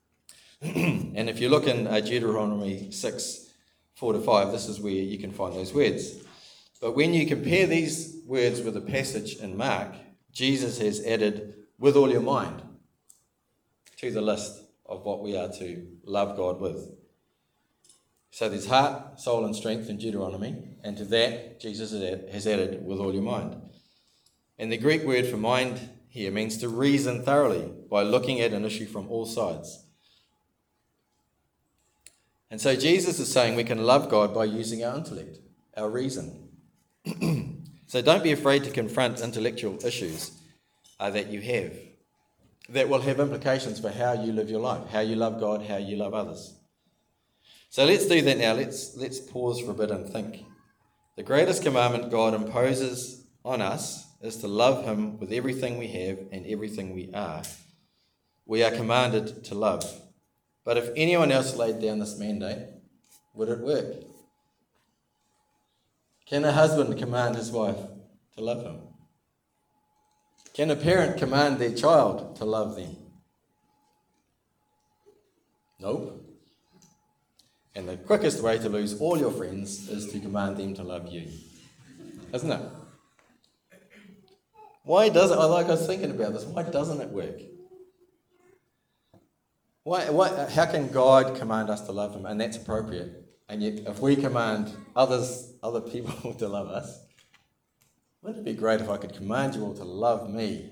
and 0.61 1.29
if 1.29 1.39
you 1.39 1.49
look 1.49 1.67
in 1.67 1.87
uh, 1.87 1.99
Deuteronomy 1.99 2.91
six, 2.91 3.49
four 3.95 4.13
to 4.13 4.19
five, 4.19 4.51
this 4.51 4.67
is 4.67 4.79
where 4.79 4.93
you 4.93 5.17
can 5.17 5.31
find 5.31 5.55
those 5.55 5.73
words. 5.73 6.15
But 6.81 6.95
when 6.95 7.13
you 7.13 7.25
compare 7.25 7.65
these 7.65 8.21
words 8.25 8.61
with 8.61 8.75
the 8.75 8.81
passage 8.81 9.37
in 9.37 9.57
Mark, 9.57 9.93
Jesus 10.31 10.79
has 10.79 11.03
added 11.05 11.55
with 11.79 11.95
all 11.95 12.09
your 12.09 12.21
mind 12.21 12.61
to 13.97 14.11
the 14.11 14.21
list 14.21 14.61
of 14.85 15.03
what 15.03 15.21
we 15.21 15.35
are 15.35 15.49
to 15.49 15.87
love 16.03 16.37
God 16.37 16.61
with. 16.61 16.96
So 18.31 18.49
there's 18.49 18.67
heart, 18.67 19.19
soul, 19.19 19.45
and 19.45 19.55
strength 19.55 19.89
in 19.89 19.97
Deuteronomy, 19.97 20.55
and 20.83 20.97
to 20.97 21.05
that 21.05 21.59
Jesus 21.59 21.91
has 21.91 22.47
added 22.47 22.85
with 22.85 22.99
all 22.99 23.13
your 23.13 23.23
mind. 23.23 23.61
And 24.59 24.71
the 24.71 24.77
Greek 24.77 25.03
word 25.03 25.27
for 25.27 25.37
mind 25.37 25.89
here 26.09 26.31
means 26.31 26.57
to 26.57 26.69
reason 26.69 27.23
thoroughly 27.23 27.71
by 27.89 28.03
looking 28.03 28.41
at 28.41 28.53
an 28.53 28.65
issue 28.65 28.85
from 28.85 29.07
all 29.09 29.25
sides. 29.25 29.85
And 32.49 32.61
so 32.61 32.75
Jesus 32.75 33.19
is 33.19 33.31
saying 33.31 33.55
we 33.55 33.63
can 33.63 33.83
love 33.83 34.09
God 34.09 34.33
by 34.33 34.45
using 34.45 34.83
our 34.83 34.95
intellect, 34.95 35.39
our 35.75 35.89
reason. 35.89 36.49
so 37.87 38.01
don't 38.01 38.23
be 38.23 38.31
afraid 38.31 38.63
to 38.63 38.71
confront 38.71 39.19
intellectual 39.19 39.77
issues 39.85 40.31
uh, 40.99 41.09
that 41.09 41.27
you 41.27 41.41
have 41.41 41.73
that 42.69 42.89
will 42.89 43.01
have 43.01 43.19
implications 43.19 43.79
for 43.79 43.89
how 43.89 44.13
you 44.13 44.33
live 44.33 44.49
your 44.49 44.59
life, 44.59 44.89
how 44.89 44.99
you 44.99 45.15
love 45.15 45.39
God, 45.39 45.65
how 45.65 45.77
you 45.77 45.95
love 45.95 46.13
others. 46.13 46.56
So 47.69 47.85
let's 47.85 48.07
do 48.07 48.21
that 48.21 48.37
now. 48.37 48.53
Let's, 48.53 48.95
let's 48.97 49.19
pause 49.19 49.59
for 49.59 49.71
a 49.71 49.73
bit 49.73 49.91
and 49.91 50.09
think. 50.09 50.45
The 51.15 51.23
greatest 51.23 51.63
commandment 51.63 52.11
God 52.11 52.33
imposes 52.33 53.25
on 53.43 53.61
us 53.61 54.05
is 54.21 54.37
to 54.37 54.47
love 54.47 54.85
Him 54.85 55.19
with 55.19 55.31
everything 55.31 55.77
we 55.77 55.87
have 55.87 56.19
and 56.31 56.45
everything 56.45 56.93
we 56.93 57.11
are. 57.13 57.43
We 58.45 58.63
are 58.63 58.71
commanded 58.71 59.43
to 59.45 59.55
love. 59.55 59.83
But 60.63 60.77
if 60.77 60.89
anyone 60.95 61.31
else 61.31 61.55
laid 61.55 61.81
down 61.81 61.99
this 61.99 62.17
mandate, 62.17 62.67
would 63.33 63.49
it 63.49 63.59
work? 63.59 64.03
Can 66.25 66.43
a 66.43 66.51
husband 66.51 66.97
command 66.97 67.35
his 67.35 67.51
wife 67.51 67.77
to 68.35 68.43
love 68.43 68.63
him? 68.63 68.79
Can 70.53 70.69
a 70.71 70.75
parent 70.75 71.17
command 71.17 71.57
their 71.57 71.73
child 71.73 72.35
to 72.35 72.45
love 72.45 72.75
them? 72.75 72.97
Nope. 75.79 76.26
And 77.77 77.87
the 77.87 77.95
quickest 77.95 78.41
way 78.41 78.57
to 78.57 78.69
lose 78.69 78.99
all 78.99 79.19
your 79.19 79.29
friends 79.29 79.87
is 79.87 80.11
to 80.11 80.19
command 80.19 80.57
them 80.57 80.73
to 80.73 80.83
love 80.83 81.09
you. 81.09 81.27
Isn't 82.33 82.51
it? 82.51 82.61
Why 84.81 85.09
does 85.09 85.29
it? 85.29 85.37
I 85.37 85.45
like 85.45 85.67
I 85.67 85.71
was 85.71 85.85
thinking 85.85 86.09
about 86.09 86.33
this. 86.33 86.43
Why 86.43 86.63
doesn't 86.63 86.99
it 86.99 87.09
work? 87.09 87.39
Why, 89.83 90.09
why, 90.09 90.49
how 90.49 90.65
can 90.65 90.87
God 90.87 91.35
command 91.35 91.69
us 91.69 91.81
to 91.81 91.91
love 91.91 92.15
Him, 92.15 92.25
and 92.25 92.41
that's 92.41 92.57
appropriate? 92.57 93.23
And 93.47 93.61
yet, 93.61 93.85
if 93.85 93.99
we 93.99 94.15
command 94.15 94.75
others, 94.95 95.53
other 95.61 95.81
people 95.81 96.33
to 96.39 96.47
love 96.47 96.69
us, 96.69 96.99
wouldn't 98.23 98.39
it 98.39 98.43
be 98.43 98.57
great 98.57 98.81
if 98.81 98.89
I 98.89 98.97
could 98.97 99.13
command 99.13 99.53
you 99.53 99.63
all 99.63 99.75
to 99.75 99.83
love 99.83 100.33
me 100.33 100.71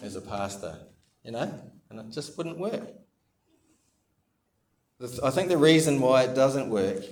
as 0.00 0.14
a 0.14 0.20
pastor? 0.20 0.78
You 1.24 1.32
know, 1.32 1.52
and 1.90 1.98
it 1.98 2.12
just 2.12 2.38
wouldn't 2.38 2.58
work. 2.58 2.88
I 5.22 5.30
think 5.30 5.48
the 5.48 5.56
reason 5.56 6.00
why 6.00 6.24
it 6.24 6.34
doesn't 6.34 6.68
work 6.68 7.02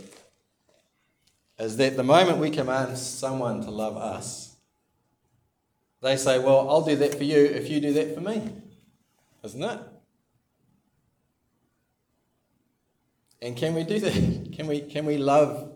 is 1.59 1.76
that 1.78 1.97
the 1.97 2.02
moment 2.02 2.38
we 2.38 2.50
command 2.50 2.99
someone 2.99 3.62
to 3.62 3.71
love 3.71 3.97
us, 3.97 4.57
they 6.02 6.16
say, 6.16 6.38
Well, 6.38 6.68
I'll 6.68 6.85
do 6.85 6.97
that 6.97 7.14
for 7.14 7.25
you 7.25 7.45
if 7.45 7.71
you 7.71 7.80
do 7.80 7.92
that 7.95 8.14
for 8.14 8.21
me. 8.21 8.52
Isn't 9.42 9.64
it? 9.64 9.80
And 13.40 13.57
can 13.57 13.75
we 13.75 13.85
do 13.85 13.99
that? 14.00 14.49
Can 14.52 14.66
we, 14.66 14.80
can 14.80 15.07
we 15.07 15.18
love 15.18 15.73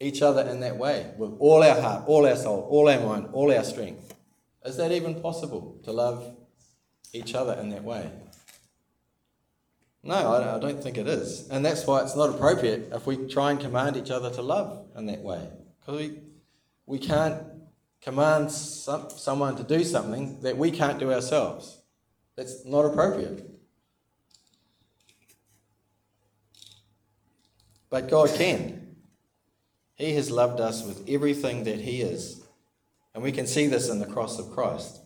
each 0.00 0.22
other 0.22 0.40
in 0.48 0.60
that 0.60 0.78
way 0.78 1.12
with 1.18 1.36
all 1.38 1.62
our 1.62 1.78
heart, 1.78 2.04
all 2.06 2.26
our 2.26 2.36
soul, 2.36 2.66
all 2.70 2.88
our 2.88 2.98
mind, 2.98 3.28
all 3.34 3.52
our 3.52 3.62
strength? 3.62 4.14
Is 4.64 4.78
that 4.78 4.90
even 4.90 5.20
possible 5.20 5.78
to 5.84 5.92
love 5.92 6.34
each 7.12 7.34
other 7.34 7.52
in 7.60 7.68
that 7.68 7.84
way? 7.84 8.10
No, 10.02 10.32
I 10.54 10.58
don't 10.58 10.82
think 10.82 10.96
it 10.96 11.06
is. 11.06 11.48
And 11.48 11.64
that's 11.64 11.86
why 11.86 12.00
it's 12.02 12.16
not 12.16 12.30
appropriate 12.30 12.90
if 12.92 13.06
we 13.06 13.28
try 13.28 13.50
and 13.50 13.60
command 13.60 13.96
each 13.96 14.10
other 14.10 14.30
to 14.30 14.42
love 14.42 14.86
in 14.96 15.06
that 15.06 15.20
way. 15.20 15.46
Because 15.80 16.00
we, 16.00 16.20
we 16.86 16.98
can't 16.98 17.42
command 18.00 18.50
some, 18.50 19.10
someone 19.10 19.56
to 19.56 19.62
do 19.62 19.84
something 19.84 20.40
that 20.40 20.56
we 20.56 20.70
can't 20.70 20.98
do 20.98 21.12
ourselves. 21.12 21.82
That's 22.34 22.64
not 22.64 22.86
appropriate. 22.86 23.46
But 27.90 28.08
God 28.08 28.30
can. 28.34 28.96
He 29.96 30.14
has 30.14 30.30
loved 30.30 30.60
us 30.60 30.82
with 30.82 31.06
everything 31.10 31.64
that 31.64 31.80
He 31.80 32.00
is. 32.00 32.42
And 33.12 33.22
we 33.22 33.32
can 33.32 33.46
see 33.46 33.66
this 33.66 33.90
in 33.90 33.98
the 33.98 34.06
cross 34.06 34.38
of 34.38 34.50
Christ. 34.50 35.00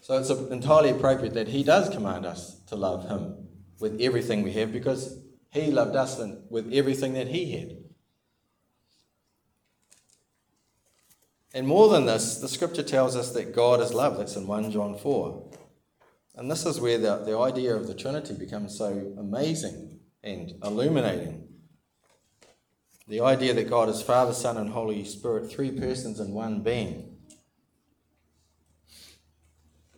So 0.00 0.18
it's 0.18 0.30
entirely 0.30 0.88
appropriate 0.88 1.34
that 1.34 1.48
He 1.48 1.62
does 1.62 1.90
command 1.90 2.24
us 2.24 2.60
to 2.68 2.76
love 2.76 3.06
Him 3.06 3.48
with 3.80 4.00
everything 4.00 4.42
we 4.42 4.52
have 4.52 4.72
because 4.72 5.18
He 5.50 5.70
loved 5.70 5.96
us 5.96 6.20
with 6.48 6.72
everything 6.72 7.14
that 7.14 7.28
He 7.28 7.52
had. 7.52 7.76
And 11.52 11.66
more 11.66 11.88
than 11.88 12.06
this, 12.06 12.38
the 12.38 12.48
scripture 12.48 12.82
tells 12.82 13.16
us 13.16 13.32
that 13.32 13.54
God 13.54 13.80
is 13.80 13.92
love. 13.92 14.18
That's 14.18 14.36
in 14.36 14.46
1 14.46 14.70
John 14.70 14.96
4. 14.96 15.50
And 16.36 16.50
this 16.50 16.64
is 16.64 16.80
where 16.80 16.96
the, 16.96 17.16
the 17.24 17.36
idea 17.36 17.74
of 17.74 17.88
the 17.88 17.94
Trinity 17.94 18.34
becomes 18.34 18.78
so 18.78 19.12
amazing 19.18 19.98
and 20.22 20.52
illuminating. 20.62 21.48
The 23.08 23.20
idea 23.20 23.52
that 23.54 23.68
God 23.68 23.88
is 23.88 24.00
Father, 24.00 24.32
Son, 24.32 24.56
and 24.56 24.70
Holy 24.70 25.04
Spirit, 25.04 25.50
three 25.50 25.72
persons 25.72 26.20
in 26.20 26.30
one 26.30 26.62
being. 26.62 27.16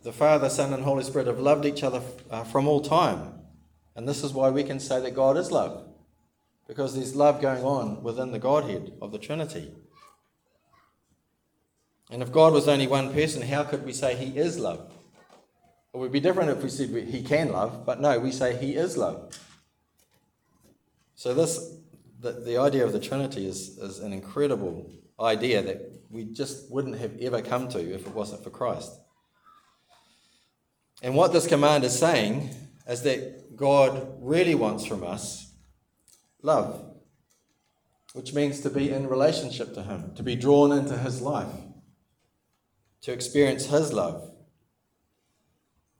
The 0.01 0.11
Father, 0.11 0.49
Son, 0.49 0.73
and 0.73 0.83
Holy 0.83 1.03
Spirit 1.03 1.27
have 1.27 1.39
loved 1.39 1.65
each 1.65 1.83
other 1.83 2.01
uh, 2.31 2.43
from 2.43 2.67
all 2.67 2.81
time. 2.81 3.42
And 3.95 4.07
this 4.07 4.23
is 4.23 4.33
why 4.33 4.49
we 4.49 4.63
can 4.63 4.79
say 4.79 4.99
that 5.01 5.15
God 5.15 5.37
is 5.37 5.51
love, 5.51 5.87
because 6.67 6.95
there's 6.95 7.15
love 7.15 7.41
going 7.41 7.63
on 7.63 8.03
within 8.03 8.31
the 8.31 8.39
Godhead 8.39 8.93
of 9.01 9.11
the 9.11 9.19
Trinity. 9.19 9.71
And 12.09 12.21
if 12.21 12.31
God 12.31 12.53
was 12.53 12.67
only 12.67 12.87
one 12.87 13.13
person, 13.13 13.41
how 13.41 13.63
could 13.63 13.85
we 13.85 13.93
say 13.93 14.15
He 14.15 14.37
is 14.37 14.59
love? 14.59 14.91
It 15.93 15.97
would 15.97 16.11
be 16.11 16.19
different 16.19 16.49
if 16.49 16.63
we 16.63 16.69
said 16.69 16.89
He 16.89 17.21
can 17.21 17.51
love, 17.51 17.85
but 17.85 18.01
no, 18.01 18.19
we 18.19 18.31
say 18.31 18.57
He 18.57 18.75
is 18.75 18.97
love. 18.97 19.37
So, 21.15 21.33
this, 21.33 21.75
the, 22.19 22.31
the 22.31 22.57
idea 22.57 22.83
of 22.83 22.91
the 22.91 22.99
Trinity 22.99 23.45
is, 23.47 23.77
is 23.77 23.99
an 23.99 24.11
incredible 24.11 24.91
idea 25.19 25.61
that 25.61 25.91
we 26.09 26.25
just 26.25 26.69
wouldn't 26.71 26.97
have 26.97 27.15
ever 27.19 27.41
come 27.41 27.67
to 27.69 27.79
if 27.79 28.07
it 28.07 28.13
wasn't 28.13 28.43
for 28.43 28.49
Christ. 28.49 28.91
And 31.01 31.15
what 31.15 31.33
this 31.33 31.47
command 31.47 31.83
is 31.83 31.97
saying 31.97 32.49
is 32.87 33.03
that 33.03 33.55
God 33.55 34.07
really 34.19 34.55
wants 34.55 34.85
from 34.85 35.03
us 35.03 35.53
love, 36.41 36.83
which 38.13 38.33
means 38.33 38.59
to 38.61 38.69
be 38.69 38.91
in 38.91 39.07
relationship 39.07 39.73
to 39.75 39.83
Him, 39.83 40.13
to 40.15 40.23
be 40.23 40.35
drawn 40.35 40.71
into 40.71 40.97
His 40.97 41.21
life, 41.21 41.53
to 43.01 43.11
experience 43.11 43.67
His 43.67 43.93
love. 43.93 44.31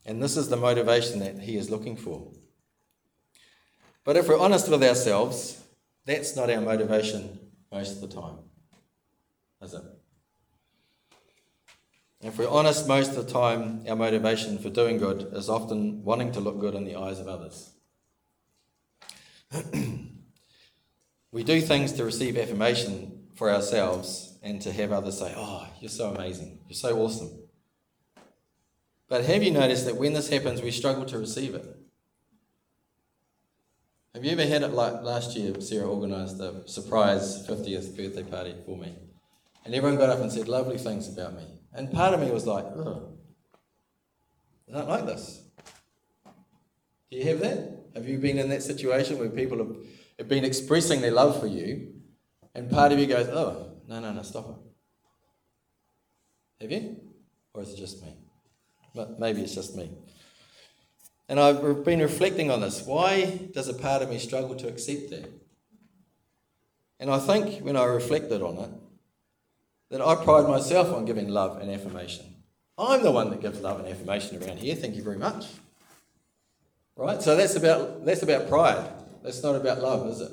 And 0.06 0.22
this 0.22 0.36
is 0.36 0.50
the 0.50 0.58
motivation 0.58 1.20
that 1.20 1.40
He 1.40 1.58
is 1.58 1.70
looking 1.70 1.96
for. 1.96 2.32
But 4.04 4.18
if 4.18 4.28
we're 4.28 4.40
honest 4.40 4.70
with 4.70 4.84
ourselves, 4.84 5.62
that's 6.06 6.36
not 6.36 6.50
our 6.50 6.60
motivation 6.60 7.40
most 7.72 7.94
of 7.94 8.02
the 8.02 8.22
time, 8.22 8.40
is 9.62 9.74
it? 9.74 9.84
If 12.24 12.38
we're 12.38 12.48
honest, 12.48 12.88
most 12.88 13.18
of 13.18 13.26
the 13.26 13.34
time, 13.34 13.84
our 13.86 13.98
motivation 13.98 14.58
for 14.58 14.70
doing 14.70 14.98
good 14.98 15.34
is 15.34 15.50
often 15.50 16.06
wanting 16.06 16.32
to 16.32 16.40
look 16.40 16.58
good 16.58 16.74
in 16.74 16.86
the 16.86 16.96
eyes 16.96 17.20
of 17.20 17.28
others. 17.28 17.74
we 21.34 21.44
do 21.44 21.60
things 21.60 21.92
to 21.94 22.06
receive 22.06 22.38
affirmation 22.38 23.28
for 23.36 23.52
ourselves 23.52 24.38
and 24.42 24.62
to 24.62 24.72
have 24.72 24.94
others 24.94 25.20
say, 25.20 25.34
Oh, 25.36 25.68
you're 25.82 25.90
so 25.90 26.14
amazing, 26.14 26.60
you're 26.70 26.78
so 26.78 26.98
awesome. 26.98 27.30
But 29.10 29.26
have 29.26 29.44
you 29.44 29.52
noticed 29.52 29.86
that 29.86 29.98
when 29.98 30.14
this 30.14 30.30
happens, 30.30 30.62
we 30.62 30.72
struggle 30.72 31.06
to 31.08 31.18
receive 31.18 31.54
it? 31.56 31.66
Have 34.16 34.24
you 34.24 34.32
ever 34.32 34.46
had 34.46 34.62
it 34.62 34.72
like 34.72 35.04
last 35.04 35.36
year? 35.36 35.60
Sarah 35.60 35.90
organised 35.90 36.40
a 36.40 36.66
surprise 36.70 37.46
50th 37.46 37.98
birthday 37.98 38.24
party 38.24 38.56
for 38.66 38.78
me. 38.78 38.96
And 39.66 39.74
everyone 39.74 39.98
got 39.98 40.10
up 40.10 40.20
and 40.20 40.32
said 40.32 40.48
lovely 40.48 40.78
things 40.78 41.08
about 41.08 41.36
me. 41.36 41.46
And 41.74 41.92
part 41.92 42.14
of 42.14 42.20
me 42.20 42.30
was 42.32 42.46
like, 42.46 42.66
oh, 42.66 43.14
I 44.70 44.78
don't 44.78 44.90
like 44.90 45.06
this. 45.06 45.42
Do 47.10 47.18
you 47.18 47.26
have 47.26 47.40
that? 47.40 47.86
Have 47.96 48.08
you 48.08 48.18
been 48.18 48.40
in 48.40 48.50
that 48.50 48.64
situation 48.64 49.20
where 49.20 49.30
people 49.30 49.60
have, 49.60 49.76
have 50.18 50.28
been 50.28 50.44
expressing 50.44 51.02
their 51.02 51.12
love 51.12 51.40
for 51.40 51.48
you, 51.48 51.94
and 52.56 52.70
part 52.70 52.92
of 52.92 53.00
you 53.00 53.06
goes, 53.06 53.28
oh, 53.28 53.72
no, 53.88 54.00
no, 54.00 54.12
no, 54.12 54.22
stop 54.24 54.50
it. 54.50 54.56
Have 56.62 56.72
you? 56.72 56.98
Or 57.54 57.62
is 57.62 57.74
it 57.74 57.78
just 57.78 58.02
me? 58.04 58.18
But 58.96 59.20
maybe 59.20 59.42
it's 59.42 59.56
just 59.56 59.76
me. 59.76 59.92
And 61.30 61.40
I've 61.40 61.84
been 61.84 62.00
reflecting 62.00 62.52
on 62.52 62.62
this. 62.62 62.84
Why 62.86 63.50
does 63.54 63.68
a 63.68 63.74
part 63.74 64.02
of 64.02 64.10
me 64.10 64.18
struggle 64.20 64.56
to 64.56 64.68
accept 64.68 65.10
that? 65.12 65.32
And 67.00 67.10
I 67.10 67.20
think 67.20 67.64
when 67.64 67.76
I 67.76 67.86
reflected 67.86 68.42
on 68.42 68.58
it, 68.58 68.70
that 69.94 70.02
I 70.02 70.16
pride 70.16 70.48
myself 70.48 70.92
on 70.92 71.06
giving 71.06 71.28
love 71.28 71.62
and 71.62 71.70
affirmation. 71.70 72.26
I'm 72.80 73.04
the 73.04 73.12
one 73.12 73.30
that 73.30 73.42
gives 73.42 73.62
love 73.62 73.80
and 73.80 73.88
affirmation 73.88 74.42
around 74.42 74.58
here. 74.58 74.74
Thank 74.74 74.96
you 74.96 75.04
very 75.04 75.20
much. 75.20 75.46
Right? 76.96 77.22
So 77.22 77.36
that's 77.36 77.56
about 77.56 78.04
that's 78.04 78.24
about 78.24 78.50
pride. 78.50 78.90
That's 79.22 79.44
not 79.44 79.54
about 79.56 79.84
love, 79.84 80.08
is 80.08 80.20
it? 80.20 80.32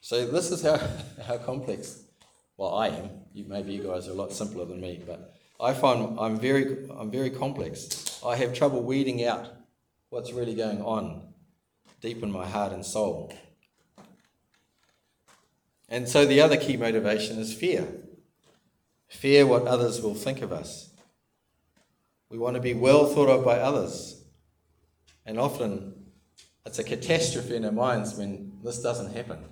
So 0.00 0.24
this 0.28 0.52
is 0.52 0.62
how, 0.62 0.78
how 1.26 1.38
complex 1.38 2.04
well 2.56 2.76
I 2.76 2.90
am. 2.90 3.10
You, 3.32 3.46
maybe 3.48 3.72
you 3.72 3.82
guys 3.82 4.06
are 4.06 4.12
a 4.12 4.14
lot 4.14 4.32
simpler 4.32 4.64
than 4.64 4.80
me, 4.80 5.02
but 5.04 5.34
I 5.60 5.74
find 5.74 6.16
I'm 6.20 6.38
very, 6.38 6.88
I'm 6.96 7.10
very 7.10 7.30
complex. 7.30 8.20
I 8.24 8.36
have 8.36 8.54
trouble 8.54 8.84
weeding 8.84 9.24
out 9.24 9.48
what's 10.10 10.32
really 10.32 10.54
going 10.54 10.80
on 10.80 11.32
deep 12.00 12.22
in 12.22 12.30
my 12.30 12.46
heart 12.46 12.72
and 12.72 12.86
soul. 12.86 13.34
And 15.88 16.08
so 16.08 16.26
the 16.26 16.40
other 16.40 16.56
key 16.56 16.76
motivation 16.76 17.38
is 17.38 17.52
fear 17.52 17.88
fear 19.08 19.46
what 19.46 19.66
others 19.66 20.00
will 20.00 20.14
think 20.14 20.42
of 20.42 20.52
us. 20.52 20.90
We 22.28 22.38
want 22.38 22.56
to 22.56 22.62
be 22.62 22.74
well 22.74 23.06
thought 23.06 23.30
of 23.30 23.44
by 23.44 23.58
others. 23.58 24.22
And 25.24 25.38
often 25.38 25.94
it's 26.66 26.78
a 26.78 26.84
catastrophe 26.84 27.56
in 27.56 27.64
our 27.64 27.72
minds 27.72 28.14
when 28.14 28.52
this 28.62 28.82
doesn't 28.82 29.14
happen. 29.14 29.44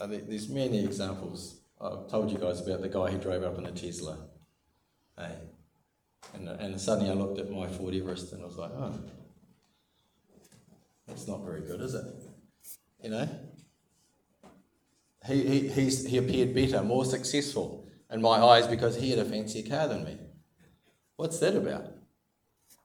There's 0.00 0.48
many 0.48 0.84
examples. 0.84 1.60
I've 1.80 2.10
told 2.10 2.30
you 2.32 2.38
guys 2.38 2.60
about 2.60 2.82
the 2.82 2.88
guy 2.88 3.10
who 3.10 3.18
drove 3.18 3.44
up 3.44 3.58
in 3.58 3.66
a 3.66 3.70
Tesla. 3.70 4.18
Hey. 5.16 5.36
And, 6.34 6.48
and 6.48 6.80
suddenly 6.80 7.10
I 7.10 7.14
looked 7.14 7.38
at 7.38 7.50
my 7.50 7.68
Ford 7.68 7.94
Everest 7.94 8.32
and 8.32 8.42
I 8.42 8.46
was 8.46 8.56
like, 8.56 8.70
oh, 8.72 8.98
that's 11.06 11.28
not 11.28 11.44
very 11.44 11.60
good, 11.60 11.80
is 11.80 11.94
it? 11.94 12.04
You 13.02 13.10
know? 13.10 13.28
He, 15.26 15.68
he, 15.68 15.88
he 15.88 16.18
appeared 16.18 16.54
better, 16.54 16.82
more 16.82 17.04
successful 17.04 17.86
in 18.10 18.20
my 18.20 18.38
eyes 18.38 18.66
because 18.66 18.96
he 18.96 19.10
had 19.10 19.20
a 19.20 19.24
fancier 19.24 19.68
car 19.68 19.88
than 19.88 20.04
me. 20.04 20.18
What's 21.16 21.38
that 21.38 21.56
about? 21.56 21.86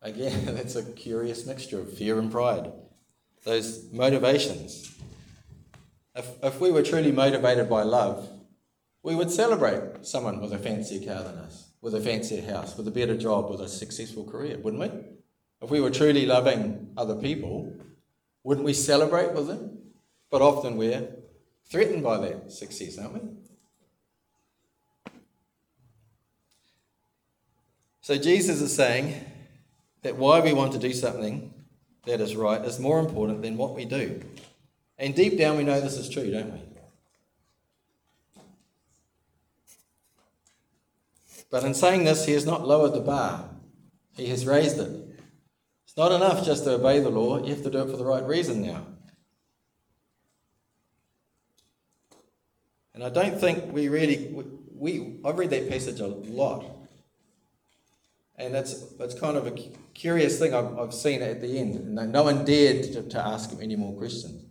Again, 0.02 0.46
that's 0.56 0.76
a 0.76 0.84
curious 0.84 1.46
mixture 1.46 1.80
of 1.80 1.92
fear 1.98 2.20
and 2.20 2.32
pride. 2.32 2.72
Those 3.44 3.92
motivations. 3.92 4.94
If, 6.16 6.28
if 6.44 6.60
we 6.60 6.72
were 6.72 6.84
truly 6.84 7.12
motivated 7.12 7.70
by 7.70 7.84
love, 7.84 8.30
we 9.04 9.16
would 9.16 9.32
celebrate 9.32 10.06
someone 10.06 10.42
with 10.42 10.52
a 10.54 10.58
fancier 10.58 11.06
car 11.06 11.24
than 11.24 11.38
us, 11.38 11.70
with 11.82 11.96
a 11.96 12.02
fancier 12.02 12.42
house, 12.42 12.78
with 12.78 12.88
a 12.88 12.92
better 12.92 13.18
job, 13.18 13.50
with 13.50 13.62
a 13.62 13.70
successful 13.70 14.26
career, 14.26 14.58
wouldn't 14.58 14.82
we? 14.82 14.92
If 15.62 15.70
we 15.72 15.82
were 15.82 15.90
truly 15.90 16.26
loving 16.26 16.92
other 16.98 17.16
people, 17.16 17.74
wouldn't 18.44 18.66
we 18.66 18.74
celebrate 18.74 19.34
with 19.34 19.48
them? 19.48 19.78
But 20.30 20.42
often 20.42 20.78
we're 20.78 21.08
threatened 21.70 22.04
by 22.04 22.18
that 22.18 22.52
success, 22.52 22.98
aren't 22.98 23.14
we? 23.14 23.30
So 28.02 28.18
Jesus 28.18 28.62
is 28.62 28.74
saying 28.74 29.16
that 30.04 30.16
why 30.16 30.40
we 30.40 30.54
want 30.54 30.72
to 30.72 30.80
do 30.80 30.94
something 30.94 31.54
that 32.06 32.22
is 32.22 32.36
right 32.36 32.64
is 32.64 32.80
more 32.80 33.00
important 33.00 33.42
than 33.42 33.58
what 33.58 33.76
we 33.76 33.84
do. 33.84 34.22
And 34.98 35.14
deep 35.14 35.38
down 35.38 35.58
we 35.58 35.64
know 35.64 35.82
this 35.82 35.98
is 35.98 36.10
true, 36.10 36.32
don't 36.32 36.54
we? 36.54 36.60
But 41.50 41.64
in 41.64 41.74
saying 41.74 42.04
this, 42.06 42.26
he 42.26 42.34
has 42.34 42.46
not 42.46 42.68
lowered 42.68 42.94
the 42.94 43.02
bar, 43.02 43.50
he 44.16 44.28
has 44.28 44.46
raised 44.46 44.80
it. 44.80 44.90
It's 45.86 45.98
not 45.98 46.12
enough 46.12 46.46
just 46.46 46.64
to 46.64 46.76
obey 46.76 47.00
the 47.00 47.10
law, 47.10 47.44
you 47.44 47.54
have 47.54 47.64
to 47.64 47.70
do 47.70 47.80
it 47.80 47.90
for 47.90 47.98
the 47.98 48.06
right 48.06 48.24
reason 48.24 48.62
now. 48.62 48.86
And 52.98 53.04
I 53.04 53.10
don't 53.10 53.40
think 53.40 53.72
we 53.72 53.90
really, 53.90 54.26
we, 54.34 54.44
we 54.74 55.20
I've 55.24 55.38
read 55.38 55.52
that 55.52 55.70
passage 55.70 56.00
a 56.00 56.08
lot. 56.08 56.66
And 58.40 58.52
that's, 58.52 58.74
that's 58.96 59.14
kind 59.14 59.38
of 59.38 59.46
a 59.46 59.52
curious 59.94 60.40
thing 60.40 60.56
I've, 60.56 60.80
I've 60.80 60.96
seen 60.96 61.22
at 61.22 61.40
the 61.40 61.60
end. 61.60 61.94
No, 61.94 62.08
no 62.08 62.24
one 62.24 62.44
dared 62.44 62.86
to, 62.94 63.04
to, 63.04 63.24
ask 63.24 63.52
him 63.52 63.62
any 63.62 63.76
more 63.76 63.96
questions. 63.96 64.46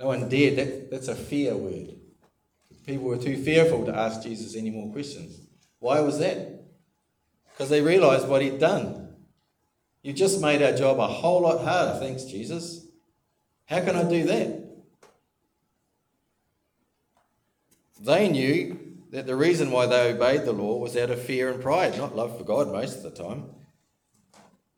No 0.00 0.08
one 0.08 0.28
dared. 0.28 0.56
That, 0.56 0.90
that's 0.90 1.06
a 1.06 1.14
fear 1.14 1.56
word. 1.56 1.94
People 2.84 3.04
were 3.04 3.16
too 3.16 3.40
fearful 3.40 3.86
to 3.86 3.96
ask 3.96 4.24
Jesus 4.24 4.56
any 4.56 4.70
more 4.70 4.90
questions. 4.90 5.38
Why 5.78 6.00
was 6.00 6.18
that? 6.18 6.64
Because 7.52 7.70
they 7.70 7.80
realized 7.80 8.26
what 8.26 8.42
he'd 8.42 8.58
done. 8.58 9.14
You 10.02 10.12
just 10.12 10.40
made 10.40 10.62
our 10.64 10.72
job 10.72 10.98
a 10.98 11.06
whole 11.06 11.42
lot 11.42 11.64
harder. 11.64 12.00
Thanks, 12.00 12.24
Jesus. 12.24 12.86
How 13.66 13.82
can 13.82 13.94
I 13.94 14.02
do 14.02 14.24
that? 14.24 14.61
They 18.02 18.28
knew 18.28 18.78
that 19.10 19.26
the 19.26 19.36
reason 19.36 19.70
why 19.70 19.86
they 19.86 20.12
obeyed 20.12 20.44
the 20.44 20.52
law 20.52 20.76
was 20.78 20.96
out 20.96 21.10
of 21.10 21.22
fear 21.22 21.50
and 21.50 21.62
pride, 21.62 21.96
not 21.96 22.16
love 22.16 22.36
for 22.36 22.42
God 22.42 22.72
most 22.72 22.96
of 22.96 23.02
the 23.04 23.10
time. 23.10 23.44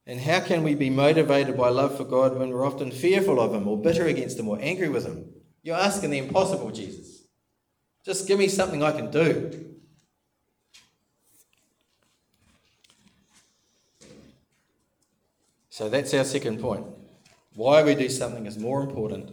And 0.07 0.21
how 0.21 0.41
can 0.41 0.63
we 0.63 0.75
be 0.75 0.91
motivated 0.91 1.57
by 1.57 1.71
love 1.71 1.97
for 1.97 2.05
God 2.05 2.37
when 2.37 2.51
we're 2.51 2.67
often 2.67 2.91
fearful 2.91 3.41
of 3.41 3.55
Him 3.55 3.67
or 3.67 3.81
bitter 3.81 4.07
against 4.07 4.39
Him 4.39 4.49
or 4.49 4.59
angry 4.61 4.91
with 4.91 5.07
Him? 5.07 5.31
You're 5.63 5.77
asking 5.77 6.11
the 6.11 6.19
impossible, 6.19 6.71
Jesus. 6.71 7.23
Just 8.05 8.29
give 8.29 8.39
me 8.39 8.49
something 8.49 8.83
I 8.83 8.93
can 8.93 9.11
do. 9.11 9.71
So 15.71 15.89
that's 15.89 16.13
our 16.13 16.25
second 16.25 16.61
point. 16.61 16.87
Why 17.55 17.83
we 17.83 17.95
do 17.95 18.11
something 18.11 18.45
is 18.45 18.59
more 18.59 18.83
important 18.83 19.31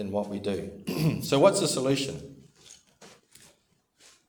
than 0.00 0.12
what 0.12 0.30
we 0.30 0.38
do. 0.38 1.20
so, 1.22 1.38
what's 1.38 1.60
the 1.60 1.68
solution? 1.68 2.36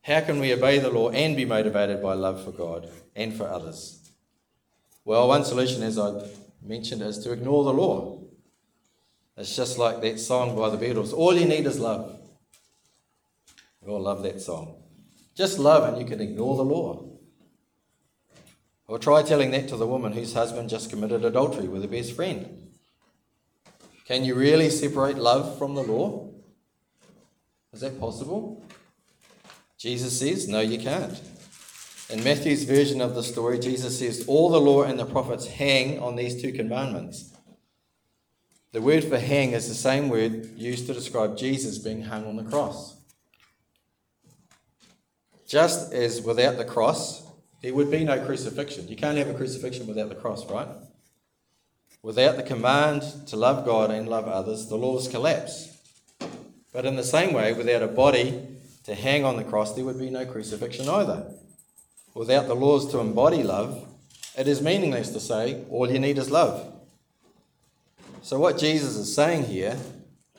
How 0.02 0.20
can 0.20 0.42
we 0.42 0.52
obey 0.52 0.80
the 0.80 0.90
law 0.90 1.12
and 1.12 1.38
be 1.38 1.46
motivated 1.46 2.04
by 2.04 2.14
love 2.14 2.44
for 2.44 2.52
God 2.52 2.90
and 3.16 3.34
for 3.34 3.48
others? 3.48 4.12
Well, 5.06 5.30
one 5.30 5.46
solution, 5.46 5.82
as 5.82 5.98
I 5.98 6.28
mentioned, 6.62 7.02
is 7.02 7.20
to 7.20 7.32
ignore 7.32 7.64
the 7.64 7.72
law. 7.74 8.20
It's 9.38 9.56
just 9.56 9.78
like 9.78 10.02
that 10.02 10.20
song 10.20 10.58
by 10.58 10.70
the 10.70 10.78
Beatles 10.78 11.14
All 11.14 11.34
you 11.34 11.46
need 11.46 11.66
is 11.66 11.80
love. 11.80 12.20
We 13.80 13.94
all 13.94 14.02
love 14.02 14.24
that 14.24 14.42
song. 14.42 14.76
Just 15.36 15.58
love 15.58 15.88
and 15.88 16.02
you 16.02 16.06
can 16.06 16.20
ignore 16.20 16.58
the 16.58 16.66
law. 16.66 17.06
Or 18.88 19.00
try 19.00 19.24
telling 19.24 19.52
that 19.52 19.70
to 19.70 19.78
the 19.78 19.88
woman 19.88 20.12
whose 20.12 20.34
husband 20.34 20.70
just 20.70 20.90
committed 20.90 21.24
adultery 21.24 21.70
with 21.70 21.82
her 21.82 21.88
best 21.88 22.14
friend. 22.14 22.71
Can 24.06 24.24
you 24.24 24.36
really 24.36 24.70
separate 24.70 25.18
love 25.18 25.58
from 25.58 25.76
the 25.76 25.84
law? 25.84 26.30
Is 27.74 27.82
that 27.82 28.00
possible? 28.00 28.64
Jesus 29.78 30.20
says, 30.20 30.48
No, 30.48 30.60
you 30.60 30.78
can't. 30.78 31.20
In 32.10 32.24
Matthew's 32.24 32.66
version 32.66 33.00
of 33.00 33.16
the 33.16 33.24
story, 33.24 33.58
Jesus 33.58 34.00
says, 34.00 34.26
All 34.28 34.50
the 34.50 34.60
law 34.60 34.84
and 34.84 35.00
the 35.00 35.06
prophets 35.06 35.48
hang 35.48 36.00
on 36.00 36.16
these 36.16 36.42
two 36.42 36.52
commandments. 36.52 37.34
The 38.74 38.82
word 38.82 39.04
for 39.04 39.18
hang 39.20 39.52
is 39.52 39.68
the 39.68 39.74
same 39.74 40.10
word 40.10 40.58
used 40.58 40.88
to 40.88 40.94
describe 40.94 41.38
Jesus 41.38 41.78
being 41.78 42.04
hung 42.04 42.26
on 42.26 42.36
the 42.36 42.44
cross. 42.44 42.98
Just 45.48 45.94
as 45.94 46.22
without 46.22 46.58
the 46.58 46.66
cross, 46.66 47.24
there 47.62 47.74
would 47.74 47.92
be 47.92 48.04
no 48.04 48.24
crucifixion. 48.26 48.88
You 48.88 48.96
can't 48.96 49.18
have 49.18 49.30
a 49.30 49.34
crucifixion 49.34 49.88
without 49.88 50.10
the 50.10 50.16
cross, 50.16 50.50
right? 50.50 50.68
Without 52.04 52.36
the 52.36 52.44
command 52.44 53.04
to 53.28 53.36
love 53.36 53.64
God 53.64 53.92
and 53.92 54.10
love 54.10 54.28
others, 54.28 54.68
the 54.68 54.76
laws 54.76 55.08
collapse. 55.08 55.78
But 56.74 56.86
in 56.86 56.96
the 56.96 57.04
same 57.04 57.34
way, 57.34 57.54
without 57.54 57.84
a 57.84 57.88
body 57.88 58.48
to 58.86 58.96
hang 58.96 59.24
on 59.24 59.38
the 59.38 59.44
cross, 59.44 59.76
there 59.76 59.86
would 59.86 60.00
be 60.00 60.10
no 60.10 60.26
crucifixion 60.26 60.90
either. 60.90 61.32
Without 62.16 62.48
the 62.48 62.56
laws 62.56 62.90
to 62.92 63.00
embody 63.00 63.44
love, 63.44 63.88
it 64.38 64.48
is 64.48 64.62
meaningless 64.62 65.10
to 65.10 65.20
say 65.20 65.64
all 65.70 65.92
you 65.92 66.00
need 66.00 66.18
is 66.18 66.32
love. 66.32 66.74
So, 68.24 68.40
what 68.40 68.58
Jesus 68.58 68.96
is 68.96 69.14
saying 69.14 69.46
here 69.46 69.78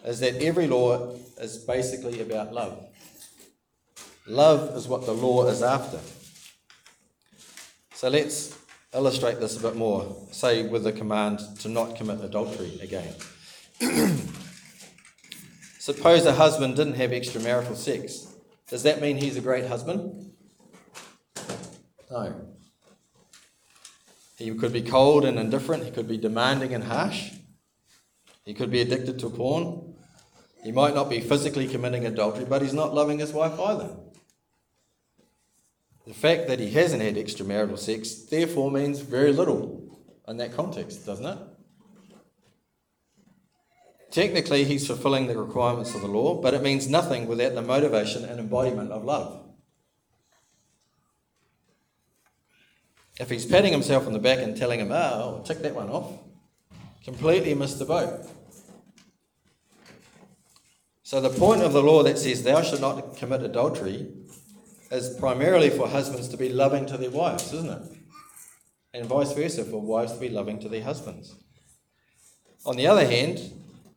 is 0.05 0.20
that 0.20 0.42
every 0.42 0.66
law 0.66 1.14
is 1.38 1.59
basically 1.59 2.20
about 2.20 2.53
love. 2.53 2.87
Love 4.27 4.77
is 4.77 4.88
what 4.88 5.05
the 5.07 5.12
law 5.12 5.46
is 5.46 5.62
after. 5.62 5.98
So, 7.94 8.09
let's 8.09 8.57
illustrate 8.94 9.40
this 9.40 9.57
a 9.57 9.61
bit 9.61 9.76
more, 9.76 10.16
say 10.31 10.66
with 10.66 10.85
the 10.85 10.92
command 10.92 11.40
to 11.61 11.68
not 11.68 11.96
commit 11.96 12.20
adultery 12.22 12.78
again. 12.83 13.14
Suppose 15.78 16.26
a 16.26 16.35
husband 16.35 16.76
didn't 16.76 16.94
have 16.94 17.11
extramarital 17.11 17.74
sex. 17.74 18.26
Does 18.68 18.85
that 18.85 19.00
mean 19.00 19.16
he's 19.16 19.37
a 19.37 19.40
great 19.40 19.66
husband? 19.66 20.33
No. 22.11 22.48
He 24.38 24.55
could 24.55 24.72
be 24.72 24.83
cold 24.83 25.24
and 25.24 25.38
indifferent, 25.38 25.85
he 25.85 25.90
could 25.90 26.09
be 26.09 26.18
demanding 26.18 26.74
and 26.74 26.85
harsh, 26.85 27.33
he 28.44 28.55
could 28.55 28.70
be 28.70 28.81
addicted 28.81 29.18
to 29.20 29.31
porn. 29.31 29.94
He 30.62 30.72
might 30.72 30.94
not 30.94 31.11
be 31.11 31.20
physically 31.20 31.66
committing 31.66 32.07
adultery, 32.07 32.44
but 32.44 32.62
he's 32.62 32.72
not 32.72 32.94
loving 32.94 33.18
his 33.18 33.33
wife 33.33 33.59
either. 33.59 33.96
The 36.07 36.15
fact 36.15 36.49
that 36.49 36.59
he 36.59 36.71
hasn't 36.71 37.03
had 37.03 37.15
extramarital 37.15 37.79
sex 37.79 38.15
therefore 38.15 38.71
means 38.71 39.01
very 39.01 39.33
little 39.33 40.01
in 40.27 40.37
that 40.38 40.55
context, 40.55 41.07
doesn't 41.07 41.27
it? 41.27 41.38
Technically, 44.11 44.65
he's 44.65 44.87
fulfilling 44.87 45.27
the 45.27 45.38
requirements 45.38 45.95
of 45.95 46.03
the 46.03 46.07
law, 46.07 46.41
but 46.41 46.55
it 46.55 46.62
means 46.62 46.88
nothing 46.88 47.27
without 47.27 47.55
the 47.55 47.62
motivation 47.62 48.25
and 48.25 48.38
embodiment 48.38 48.91
of 48.91 49.05
love. 49.05 49.43
If 53.19 53.31
he's 53.31 53.47
patting 53.47 53.73
himself 53.73 54.07
on 54.07 54.12
the 54.12 54.19
back 54.19 54.41
and 54.41 54.57
telling 54.57 54.81
him, 54.81 54.91
oh, 54.91 54.95
I'll 55.37 55.43
tick 55.43 55.62
that 55.62 55.75
one 55.75 55.88
off, 55.88 56.12
completely 57.05 57.55
missed 57.55 57.79
the 57.79 57.85
boat. 57.85 58.27
So, 61.05 61.21
the 61.21 61.31
point 61.31 61.62
of 61.62 61.73
the 61.73 61.83
law 61.83 62.03
that 62.03 62.19
says, 62.19 62.43
thou 62.43 62.62
shalt 62.62 62.81
not 62.81 63.17
commit 63.17 63.43
adultery, 63.43 64.09
is 64.92 65.16
primarily 65.18 65.70
for 65.70 65.88
husbands 65.88 66.28
to 66.28 66.37
be 66.37 66.50
loving 66.50 66.87
to 66.87 66.96
their 66.96 67.11
wives, 67.11 67.52
isn't 67.52 67.70
it? 67.70 67.98
And 68.94 69.07
vice 69.07 69.33
versa, 69.33 69.64
for 69.64 69.81
wives 69.81 70.12
to 70.12 70.20
be 70.20 70.28
loving 70.28 70.61
to 70.61 70.68
their 70.68 70.85
husbands. 70.85 71.35
On 72.64 72.76
the 72.76 72.87
other 72.87 73.07
hand, 73.07 73.40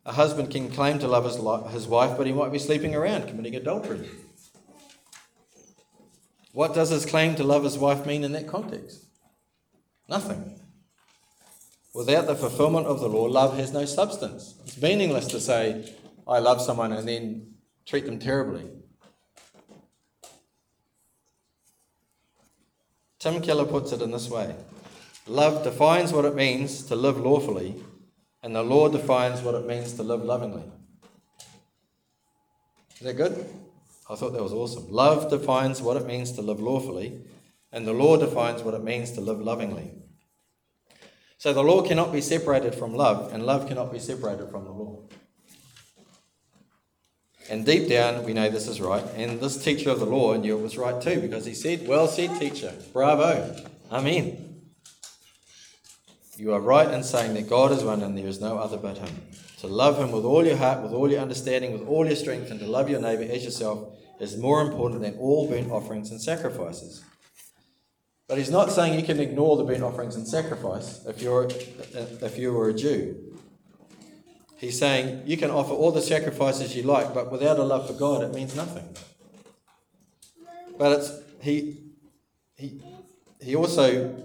A 0.06 0.14
husband 0.14 0.52
can 0.52 0.70
claim 0.70 1.00
to 1.00 1.08
love 1.08 1.24
his, 1.24 1.38
his 1.74 1.88
wife, 1.88 2.16
but 2.16 2.28
he 2.28 2.34
might 2.34 2.52
be 2.52 2.60
sleeping 2.60 2.94
around, 2.94 3.28
committing 3.28 3.56
adultery. 3.56 4.08
What 6.52 6.76
does 6.76 6.90
his 6.90 7.06
claim 7.06 7.36
to 7.36 7.44
love 7.44 7.64
his 7.64 7.78
wife 7.78 8.06
mean 8.06 8.24
in 8.24 8.32
that 8.34 8.48
context? 8.48 9.06
Nothing. 10.08 10.60
Without 11.94 12.28
the 12.28 12.36
fulfillment 12.36 12.86
of 12.86 13.00
the 13.00 13.08
law, 13.10 13.24
love 13.24 13.58
has 13.58 13.74
no 13.74 13.86
substance. 13.86 14.56
It's 14.64 14.80
meaningless 14.80 15.26
to 15.28 15.40
say, 15.40 15.96
I 16.28 16.38
love 16.38 16.62
someone 16.62 16.92
and 16.92 17.08
then 17.08 17.56
treat 17.86 18.06
them 18.06 18.20
terribly. 18.20 18.70
Tim 23.26 23.42
Keller 23.42 23.66
puts 23.66 23.92
it 23.92 24.04
in 24.04 24.12
this 24.12 24.30
way 24.30 24.56
Love 25.26 25.64
defines 25.64 26.14
what 26.14 26.26
it 26.26 26.36
means 26.36 26.84
to 26.84 26.96
live 26.96 27.18
lawfully, 27.18 27.74
and 28.44 28.56
the 28.56 28.62
law 28.62 28.88
defines 28.88 29.42
what 29.42 29.56
it 29.56 29.66
means 29.66 29.94
to 29.94 30.04
live 30.04 30.24
lovingly. 30.24 30.62
Is 32.98 33.00
that 33.00 33.16
good? 33.16 33.50
I 34.08 34.14
thought 34.14 34.34
that 34.34 34.44
was 34.44 34.54
awesome. 34.54 34.92
Love 34.92 35.32
defines 35.32 35.82
what 35.82 35.98
it 35.98 36.06
means 36.06 36.34
to 36.34 36.44
live 36.44 36.60
lawfully, 36.60 37.20
and 37.72 37.88
the 37.88 37.94
law 37.94 38.16
defines 38.16 38.62
what 38.62 38.76
it 38.76 38.84
means 38.84 39.10
to 39.14 39.22
live 39.22 39.40
lovingly. 39.40 39.92
So 41.40 41.52
the 41.52 41.64
law 41.64 41.82
cannot 41.82 42.14
be 42.14 42.22
separated 42.22 42.76
from 42.76 42.94
love, 42.94 43.34
and 43.34 43.44
love 43.44 43.68
cannot 43.68 43.92
be 43.92 43.98
separated 43.98 44.52
from 44.52 44.66
the 44.66 44.72
law. 44.72 45.02
And 47.50 47.66
deep 47.66 47.88
down, 47.88 48.24
we 48.24 48.34
know 48.34 48.50
this 48.50 48.68
is 48.68 48.82
right. 48.82 49.04
And 49.16 49.40
this 49.40 49.64
teacher 49.64 49.92
of 49.92 50.00
the 50.00 50.06
law 50.06 50.36
knew 50.36 50.58
it 50.58 50.62
was 50.62 50.78
right 50.78 51.00
too, 51.02 51.22
because 51.22 51.46
he 51.46 51.54
said, 51.54 51.88
Well 51.88 52.08
said, 52.08 52.40
teacher. 52.40 52.74
Bravo. 52.92 53.56
Amen. 53.92 54.46
You 56.38 56.54
are 56.54 56.60
right 56.60 56.92
in 56.92 57.04
saying 57.04 57.34
that 57.36 57.48
God 57.48 57.72
is 57.72 57.84
one 57.84 58.02
and 58.02 58.18
there 58.18 58.28
is 58.28 58.42
no 58.42 58.58
other 58.58 58.78
but 58.78 58.98
Him. 58.98 59.22
To 59.60 59.68
love 59.68 59.98
Him 59.98 60.12
with 60.12 60.26
all 60.26 60.46
your 60.46 60.58
heart, 60.58 60.82
with 60.84 60.92
all 60.92 61.10
your 61.10 61.22
understanding, 61.22 61.72
with 61.72 61.88
all 61.88 62.06
your 62.06 62.16
strength, 62.16 62.52
and 62.52 62.60
to 62.60 62.68
love 62.68 62.90
your 62.90 63.00
neighbour 63.00 63.24
as 63.24 63.46
yourself 63.46 63.96
is 64.20 64.38
more 64.38 64.62
important 64.62 65.02
than 65.02 65.18
all 65.18 65.48
burnt 65.48 65.72
offerings 65.72 66.12
and 66.12 66.22
sacrifices. 66.22 67.04
But 68.28 68.38
he's 68.38 68.50
not 68.50 68.72
saying 68.72 69.00
you 69.00 69.06
can 69.06 69.20
ignore 69.20 69.56
the 69.56 69.64
burnt 69.64 69.84
offerings 69.84 70.16
and 70.16 70.28
sacrifice 70.28 71.06
if 71.06 71.22
you're, 71.22 71.48
if 71.48 72.38
you 72.38 72.54
were 72.54 72.70
a 72.70 72.74
Jew. 72.74 73.25
He's 74.58 74.80
saying 74.80 75.24
you 75.26 75.38
can 75.38 75.52
offer 75.52 75.74
all 75.74 75.92
the 75.92 76.02
sacrifices 76.02 76.76
you 76.76 76.84
like, 76.84 77.14
but 77.14 77.32
without 77.32 77.60
a 77.60 77.64
love 77.64 77.88
for 77.88 77.94
God, 77.94 78.24
it 78.24 78.34
means 78.34 78.56
nothing. 78.56 78.88
But 80.78 81.00
it's, 81.00 81.12
he, 81.42 81.78
he, 82.56 82.82
he 83.42 83.56
also 83.56 84.16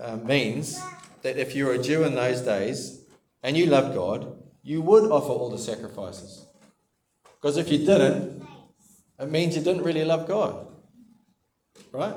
uh, 0.00 0.16
means 0.16 0.80
that 1.22 1.36
if 1.36 1.54
you're 1.54 1.72
a 1.72 1.82
Jew 1.82 2.04
in 2.04 2.14
those 2.14 2.40
days 2.40 3.02
and 3.42 3.56
you 3.56 3.66
love 3.66 3.94
God, 3.94 4.36
you 4.62 4.82
would 4.82 5.10
offer 5.10 5.32
all 5.32 5.50
the 5.50 5.58
sacrifices. 5.58 6.44
Because 7.40 7.56
if 7.56 7.70
you 7.70 7.78
didn't, 7.78 8.46
it 9.18 9.30
means 9.30 9.56
you 9.56 9.62
didn't 9.62 9.82
really 9.82 10.04
love 10.04 10.26
God. 10.26 10.66
Right? 11.92 12.14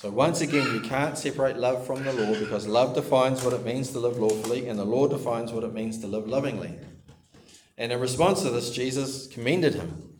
So, 0.00 0.10
once 0.10 0.42
again, 0.42 0.72
you 0.72 0.80
can't 0.80 1.18
separate 1.18 1.56
love 1.56 1.84
from 1.84 2.04
the 2.04 2.12
law 2.12 2.38
because 2.38 2.68
love 2.68 2.94
defines 2.94 3.42
what 3.42 3.52
it 3.52 3.64
means 3.64 3.90
to 3.90 3.98
live 3.98 4.16
lawfully, 4.16 4.68
and 4.68 4.78
the 4.78 4.84
law 4.84 5.08
defines 5.08 5.50
what 5.50 5.64
it 5.64 5.74
means 5.74 5.98
to 5.98 6.06
live 6.06 6.28
lovingly. 6.28 6.78
And 7.76 7.90
in 7.90 7.98
response 7.98 8.42
to 8.42 8.50
this, 8.50 8.70
Jesus 8.70 9.26
commended 9.26 9.74
him, 9.74 10.10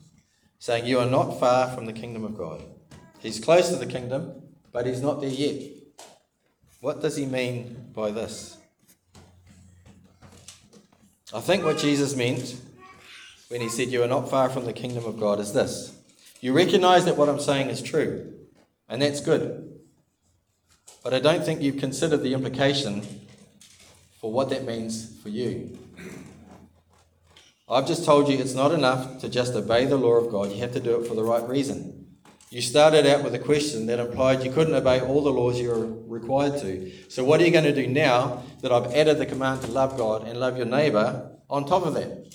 saying, 0.59 0.85
You 0.85 0.99
are 0.99 1.09
not 1.09 1.39
far 1.39 1.69
from 1.69 1.85
the 1.85 1.93
kingdom 1.93 2.25
of 2.25 2.37
God. 2.37 2.61
He's 3.19 3.39
close 3.39 3.69
to 3.69 3.77
the 3.77 3.85
kingdom, 3.85 4.41
but 4.73 4.85
he's 4.85 5.01
not 5.01 5.21
there 5.21 5.29
yet. 5.29 5.71
What 6.81 7.01
does 7.01 7.15
he 7.15 7.25
mean 7.25 7.91
by 7.95 8.11
this? 8.11 8.57
I 11.33 11.39
think 11.39 11.63
what 11.63 11.77
Jesus 11.77 12.17
meant 12.17 12.57
when 13.47 13.61
he 13.61 13.69
said, 13.69 13.87
You 13.87 14.03
are 14.03 14.09
not 14.09 14.29
far 14.29 14.49
from 14.49 14.65
the 14.65 14.73
kingdom 14.73 15.05
of 15.05 15.17
God 15.17 15.39
is 15.39 15.53
this. 15.53 15.97
You 16.41 16.51
recognize 16.51 17.05
that 17.05 17.15
what 17.15 17.29
I'm 17.29 17.39
saying 17.39 17.69
is 17.69 17.81
true, 17.81 18.33
and 18.89 19.01
that's 19.01 19.21
good. 19.21 19.67
But 21.03 21.13
I 21.13 21.19
don't 21.19 21.43
think 21.43 21.61
you've 21.61 21.77
considered 21.77 22.23
the 22.23 22.33
implication 22.33 23.03
for 24.19 24.31
what 24.31 24.49
that 24.49 24.65
means 24.65 25.17
for 25.21 25.29
you. 25.29 25.77
I've 27.69 27.87
just 27.87 28.03
told 28.03 28.27
you 28.27 28.37
it's 28.37 28.55
not 28.55 28.71
enough 28.71 29.21
to 29.21 29.29
just 29.29 29.53
obey 29.53 29.85
the 29.85 29.97
law 29.97 30.13
of 30.13 30.31
God, 30.31 30.51
you 30.51 30.57
have 30.57 30.73
to 30.73 30.79
do 30.79 30.99
it 30.99 31.07
for 31.07 31.13
the 31.15 31.23
right 31.23 31.47
reason. 31.47 32.07
You 32.49 32.63
started 32.63 33.05
out 33.05 33.23
with 33.23 33.35
a 33.35 33.39
question 33.39 33.85
that 33.85 33.99
implied 33.99 34.43
you 34.43 34.51
couldn't 34.51 34.73
obey 34.73 34.99
all 35.01 35.21
the 35.21 35.31
laws 35.31 35.61
you 35.61 35.69
were 35.69 35.85
required 36.07 36.59
to. 36.61 36.91
So, 37.07 37.23
what 37.23 37.39
are 37.39 37.45
you 37.45 37.51
going 37.51 37.65
to 37.65 37.75
do 37.75 37.85
now 37.85 38.41
that 38.61 38.71
I've 38.71 38.91
added 38.91 39.19
the 39.19 39.27
command 39.27 39.61
to 39.61 39.67
love 39.67 39.95
God 39.97 40.27
and 40.27 40.39
love 40.39 40.57
your 40.57 40.65
neighbour 40.65 41.29
on 41.47 41.65
top 41.65 41.85
of 41.85 41.93
that? 41.93 42.33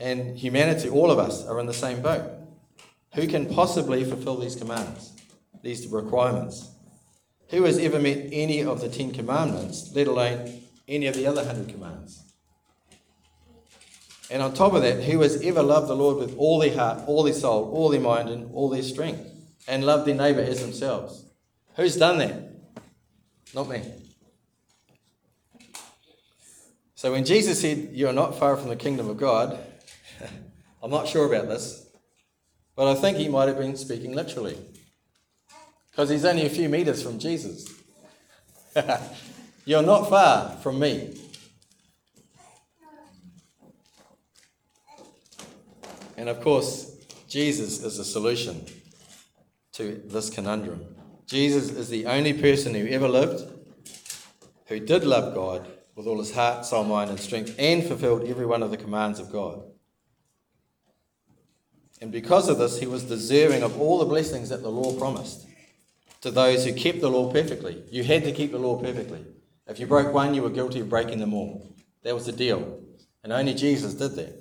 And 0.00 0.36
humanity, 0.36 0.88
all 0.88 1.12
of 1.12 1.20
us, 1.20 1.46
are 1.46 1.60
in 1.60 1.66
the 1.66 1.74
same 1.74 2.02
boat. 2.02 2.28
Who 3.14 3.28
can 3.28 3.46
possibly 3.46 4.02
fulfill 4.02 4.38
these 4.38 4.56
commands? 4.56 5.19
These 5.62 5.86
requirements. 5.86 6.70
Who 7.48 7.64
has 7.64 7.78
ever 7.78 7.98
met 7.98 8.28
any 8.32 8.62
of 8.62 8.80
the 8.80 8.88
Ten 8.88 9.12
Commandments, 9.12 9.90
let 9.94 10.06
alone 10.06 10.62
any 10.86 11.06
of 11.06 11.16
the 11.16 11.26
other 11.26 11.44
hundred 11.44 11.68
commands? 11.68 12.22
And 14.30 14.42
on 14.42 14.54
top 14.54 14.74
of 14.74 14.82
that, 14.82 15.02
who 15.02 15.20
has 15.20 15.42
ever 15.42 15.62
loved 15.62 15.88
the 15.88 15.96
Lord 15.96 16.18
with 16.18 16.36
all 16.38 16.60
their 16.60 16.74
heart, 16.74 17.02
all 17.08 17.24
their 17.24 17.34
soul, 17.34 17.68
all 17.72 17.88
their 17.88 18.00
mind, 18.00 18.28
and 18.28 18.54
all 18.54 18.68
their 18.68 18.82
strength, 18.82 19.28
and 19.66 19.84
loved 19.84 20.06
their 20.06 20.14
neighbour 20.14 20.42
as 20.42 20.60
themselves? 20.60 21.24
Who's 21.74 21.96
done 21.96 22.18
that? 22.18 22.52
Not 23.52 23.68
me. 23.68 23.82
So 26.94 27.10
when 27.10 27.24
Jesus 27.24 27.60
said, 27.60 27.88
You 27.92 28.06
are 28.06 28.12
not 28.12 28.38
far 28.38 28.56
from 28.56 28.68
the 28.68 28.76
kingdom 28.76 29.08
of 29.08 29.16
God, 29.16 29.58
I'm 30.82 30.90
not 30.90 31.08
sure 31.08 31.26
about 31.26 31.48
this, 31.48 31.88
but 32.76 32.86
I 32.86 32.94
think 32.94 33.16
he 33.16 33.28
might 33.28 33.48
have 33.48 33.58
been 33.58 33.76
speaking 33.76 34.12
literally 34.12 34.56
because 36.00 36.08
he's 36.08 36.24
only 36.24 36.46
a 36.46 36.48
few 36.48 36.66
meters 36.66 37.02
from 37.02 37.18
Jesus. 37.18 37.68
You're 39.66 39.82
not 39.82 40.08
far 40.08 40.56
from 40.62 40.78
me. 40.78 41.14
And 46.16 46.30
of 46.30 46.40
course, 46.40 46.96
Jesus 47.28 47.84
is 47.84 47.98
the 47.98 48.04
solution 48.06 48.64
to 49.72 50.00
this 50.06 50.30
conundrum. 50.30 50.86
Jesus 51.26 51.70
is 51.70 51.90
the 51.90 52.06
only 52.06 52.32
person 52.32 52.72
who 52.72 52.86
ever 52.86 53.06
lived 53.06 53.52
who 54.68 54.80
did 54.80 55.04
love 55.04 55.34
God 55.34 55.68
with 55.96 56.06
all 56.06 56.18
his 56.18 56.32
heart, 56.32 56.64
soul, 56.64 56.84
mind, 56.84 57.10
and 57.10 57.20
strength 57.20 57.54
and 57.58 57.84
fulfilled 57.84 58.26
every 58.26 58.46
one 58.46 58.62
of 58.62 58.70
the 58.70 58.78
commands 58.78 59.20
of 59.20 59.30
God. 59.30 59.64
And 62.00 62.10
because 62.10 62.48
of 62.48 62.56
this, 62.56 62.80
he 62.80 62.86
was 62.86 63.02
deserving 63.02 63.62
of 63.62 63.78
all 63.78 63.98
the 63.98 64.06
blessings 64.06 64.48
that 64.48 64.62
the 64.62 64.70
law 64.70 64.98
promised 64.98 65.48
to 66.20 66.30
those 66.30 66.64
who 66.64 66.72
kept 66.72 67.00
the 67.00 67.10
law 67.10 67.32
perfectly. 67.32 67.82
You 67.90 68.04
had 68.04 68.24
to 68.24 68.32
keep 68.32 68.52
the 68.52 68.58
law 68.58 68.80
perfectly. 68.80 69.24
If 69.66 69.78
you 69.78 69.86
broke 69.86 70.12
one, 70.12 70.34
you 70.34 70.42
were 70.42 70.50
guilty 70.50 70.80
of 70.80 70.88
breaking 70.88 71.20
them 71.20 71.32
all. 71.32 71.74
That 72.02 72.14
was 72.14 72.26
the 72.26 72.32
deal. 72.32 72.80
And 73.22 73.32
only 73.32 73.54
Jesus 73.54 73.94
did 73.94 74.16
that. 74.16 74.40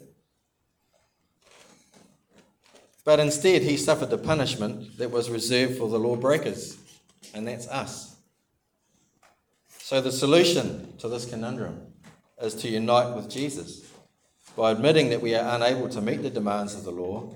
But 3.04 3.20
instead, 3.20 3.64
he 3.64 3.78
suffered 3.78 4.10
the 4.10 4.18
punishment 4.18 4.98
that 4.98 5.12
was 5.12 5.30
reserved 5.30 5.78
for 5.78 5.90
the 5.90 6.00
lawbreakers, 6.00 6.78
and 7.34 7.48
that's 7.48 7.68
us. 7.68 8.16
So, 9.80 10.02
the 10.02 10.12
solution 10.12 10.96
to 11.00 11.08
this 11.08 11.26
conundrum 11.26 11.82
is 12.42 12.54
to 12.56 12.70
unite 12.70 13.16
with 13.16 13.30
Jesus 13.30 13.92
by 14.56 14.72
admitting 14.72 15.10
that 15.10 15.22
we 15.22 15.34
are 15.34 15.56
unable 15.56 15.90
to 15.90 16.02
meet 16.02 16.22
the 16.22 16.30
demands 16.30 16.76
of 16.76 16.84
the 16.84 16.92
law 16.92 17.34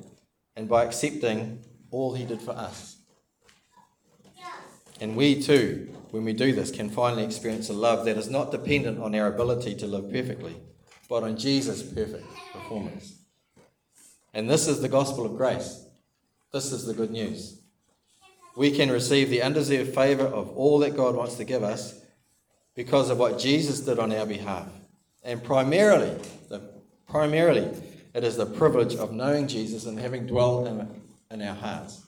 and 0.55 0.69
by 0.69 0.83
accepting 0.83 1.63
all 1.89 2.13
he 2.13 2.25
did 2.25 2.41
for 2.41 2.51
us. 2.51 2.92
And 5.03 5.17
we 5.17 5.41
too, 5.41 5.93
when 6.11 6.23
we 6.23 6.31
do 6.31 6.53
this, 6.53 6.71
can 6.71 6.89
finally 6.89 7.25
experience 7.25 7.67
a 7.67 7.73
love 7.73 8.05
that 8.05 8.15
is 8.15 8.29
not 8.29 8.51
dependent 8.51 9.01
on 9.01 9.13
our 9.13 9.27
ability 9.27 9.75
to 9.75 9.85
live 9.85 10.09
perfectly, 10.09 10.55
but 11.09 11.23
on 11.23 11.35
Jesus' 11.35 11.83
perfect 11.83 12.25
performance. 12.53 13.17
And 14.33 14.49
this 14.49 14.65
is 14.65 14.79
the 14.79 14.87
gospel 14.87 15.25
of 15.25 15.35
grace. 15.35 15.85
This 16.53 16.71
is 16.71 16.85
the 16.85 16.93
good 16.93 17.11
news. 17.11 17.59
We 18.55 18.71
can 18.71 18.89
receive 18.89 19.29
the 19.29 19.41
undeserved 19.41 19.93
favour 19.93 20.23
of 20.23 20.55
all 20.55 20.79
that 20.79 20.95
God 20.95 21.17
wants 21.17 21.35
to 21.35 21.43
give 21.43 21.63
us 21.63 21.99
because 22.73 23.09
of 23.09 23.17
what 23.17 23.37
Jesus 23.37 23.81
did 23.81 23.99
on 23.99 24.13
our 24.13 24.25
behalf. 24.25 24.69
And 25.21 25.43
primarily, 25.43 26.17
the, 26.47 26.61
primarily, 27.09 27.69
it 28.13 28.23
is 28.23 28.37
the 28.37 28.45
privilege 28.45 28.95
of 28.95 29.11
knowing 29.11 29.49
Jesus 29.49 29.85
and 29.85 29.99
having 29.99 30.27
dwelt 30.27 30.65
in, 30.65 31.03
in 31.29 31.41
our 31.41 31.55
hearts. 31.55 32.03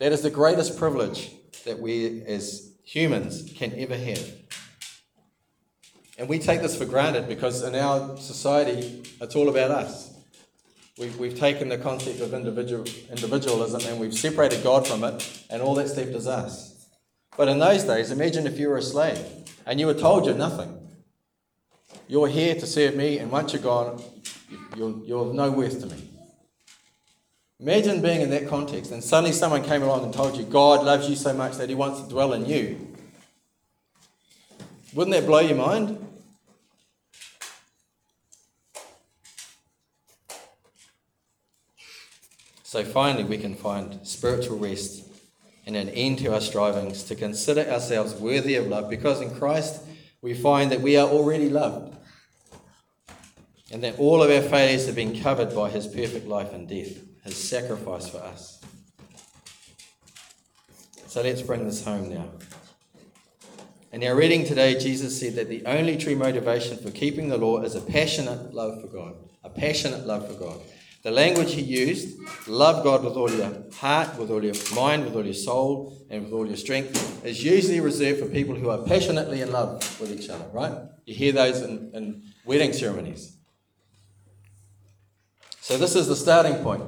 That 0.00 0.12
is 0.12 0.20
the 0.20 0.28
greatest 0.28 0.78
privilege 0.78 1.30
that 1.64 1.78
we 1.78 2.22
as 2.24 2.72
humans 2.84 3.52
can 3.54 3.72
ever 3.76 3.96
have. 3.96 4.32
And 6.18 6.28
we 6.28 6.38
take 6.38 6.60
this 6.60 6.76
for 6.76 6.84
granted 6.84 7.28
because 7.28 7.62
in 7.62 7.74
our 7.74 8.16
society, 8.18 9.02
it's 9.20 9.34
all 9.34 9.48
about 9.48 9.70
us. 9.70 10.12
We've, 10.98 11.18
we've 11.18 11.38
taken 11.38 11.70
the 11.70 11.78
concept 11.78 12.20
of 12.20 12.34
individual, 12.34 12.84
individualism 13.08 13.80
and 13.86 13.98
we've 13.98 14.12
separated 14.12 14.62
God 14.62 14.86
from 14.86 15.02
it, 15.02 15.44
and 15.48 15.62
all 15.62 15.74
that's 15.74 15.96
left 15.96 16.10
is 16.10 16.26
us. 16.26 16.88
But 17.38 17.48
in 17.48 17.58
those 17.58 17.84
days, 17.84 18.10
imagine 18.10 18.46
if 18.46 18.58
you 18.58 18.68
were 18.68 18.76
a 18.76 18.82
slave 18.82 19.24
and 19.64 19.80
you 19.80 19.86
were 19.86 19.94
told 19.94 20.26
you're 20.26 20.34
nothing. 20.34 20.76
You're 22.06 22.28
here 22.28 22.54
to 22.54 22.66
serve 22.66 22.96
me, 22.96 23.18
and 23.18 23.30
once 23.30 23.52
you're 23.52 23.62
gone, 23.62 24.02
you're, 24.76 24.98
you're 25.04 25.28
of 25.28 25.34
no 25.34 25.50
worth 25.50 25.80
to 25.80 25.86
me. 25.86 26.09
Imagine 27.60 28.00
being 28.00 28.22
in 28.22 28.30
that 28.30 28.48
context, 28.48 28.90
and 28.90 29.04
suddenly 29.04 29.32
someone 29.32 29.62
came 29.62 29.82
along 29.82 30.04
and 30.04 30.14
told 30.14 30.34
you 30.34 30.44
God 30.44 30.82
loves 30.82 31.10
you 31.10 31.14
so 31.14 31.34
much 31.34 31.58
that 31.58 31.68
he 31.68 31.74
wants 31.74 32.00
to 32.00 32.08
dwell 32.08 32.32
in 32.32 32.46
you. 32.46 32.96
Wouldn't 34.94 35.14
that 35.14 35.26
blow 35.26 35.40
your 35.40 35.56
mind? 35.56 36.06
So 42.62 42.82
finally, 42.82 43.24
we 43.24 43.36
can 43.36 43.54
find 43.54 44.06
spiritual 44.06 44.56
rest 44.56 45.04
and 45.66 45.76
an 45.76 45.90
end 45.90 46.20
to 46.20 46.32
our 46.32 46.40
strivings 46.40 47.02
to 47.04 47.14
consider 47.14 47.68
ourselves 47.70 48.14
worthy 48.14 48.54
of 48.54 48.68
love 48.68 48.88
because 48.88 49.20
in 49.20 49.34
Christ 49.34 49.82
we 50.22 50.34
find 50.34 50.72
that 50.72 50.80
we 50.80 50.96
are 50.96 51.08
already 51.08 51.50
loved 51.50 51.96
and 53.70 53.82
that 53.84 53.98
all 53.98 54.22
of 54.22 54.30
our 54.30 54.48
failures 54.48 54.86
have 54.86 54.94
been 54.94 55.20
covered 55.20 55.54
by 55.54 55.68
his 55.68 55.86
perfect 55.86 56.26
life 56.26 56.52
and 56.52 56.68
death, 56.68 57.09
sacrifice 57.36 58.08
for 58.08 58.18
us. 58.18 58.60
So 61.06 61.22
let's 61.22 61.42
bring 61.42 61.64
this 61.64 61.84
home 61.84 62.08
now. 62.08 62.26
In 63.92 64.04
our 64.04 64.14
reading 64.14 64.44
today, 64.44 64.78
Jesus 64.78 65.18
said 65.18 65.34
that 65.34 65.48
the 65.48 65.66
only 65.66 65.96
true 65.96 66.14
motivation 66.14 66.78
for 66.78 66.92
keeping 66.92 67.28
the 67.28 67.36
law 67.36 67.60
is 67.62 67.74
a 67.74 67.80
passionate 67.80 68.54
love 68.54 68.80
for 68.80 68.86
God. 68.86 69.16
A 69.42 69.50
passionate 69.50 70.06
love 70.06 70.28
for 70.28 70.34
God. 70.34 70.60
The 71.02 71.10
language 71.10 71.54
he 71.54 71.62
used, 71.62 72.16
love 72.46 72.84
God 72.84 73.02
with 73.02 73.14
all 73.14 73.28
your 73.28 73.50
heart, 73.72 74.16
with 74.18 74.30
all 74.30 74.44
your 74.44 74.54
mind, 74.74 75.04
with 75.04 75.16
all 75.16 75.24
your 75.24 75.34
soul, 75.34 75.96
and 76.10 76.24
with 76.24 76.32
all 76.32 76.46
your 76.46 76.56
strength, 76.56 77.24
is 77.24 77.42
usually 77.42 77.80
reserved 77.80 78.20
for 78.20 78.26
people 78.26 78.54
who 78.54 78.70
are 78.70 78.78
passionately 78.78 79.40
in 79.40 79.50
love 79.50 80.00
with 80.00 80.12
each 80.12 80.28
other, 80.28 80.44
right? 80.52 80.74
You 81.06 81.14
hear 81.14 81.32
those 81.32 81.62
in, 81.62 81.90
in 81.94 82.22
wedding 82.44 82.72
ceremonies. 82.72 83.36
So, 85.60 85.78
this 85.78 85.96
is 85.96 86.06
the 86.06 86.16
starting 86.16 86.56
point 86.62 86.82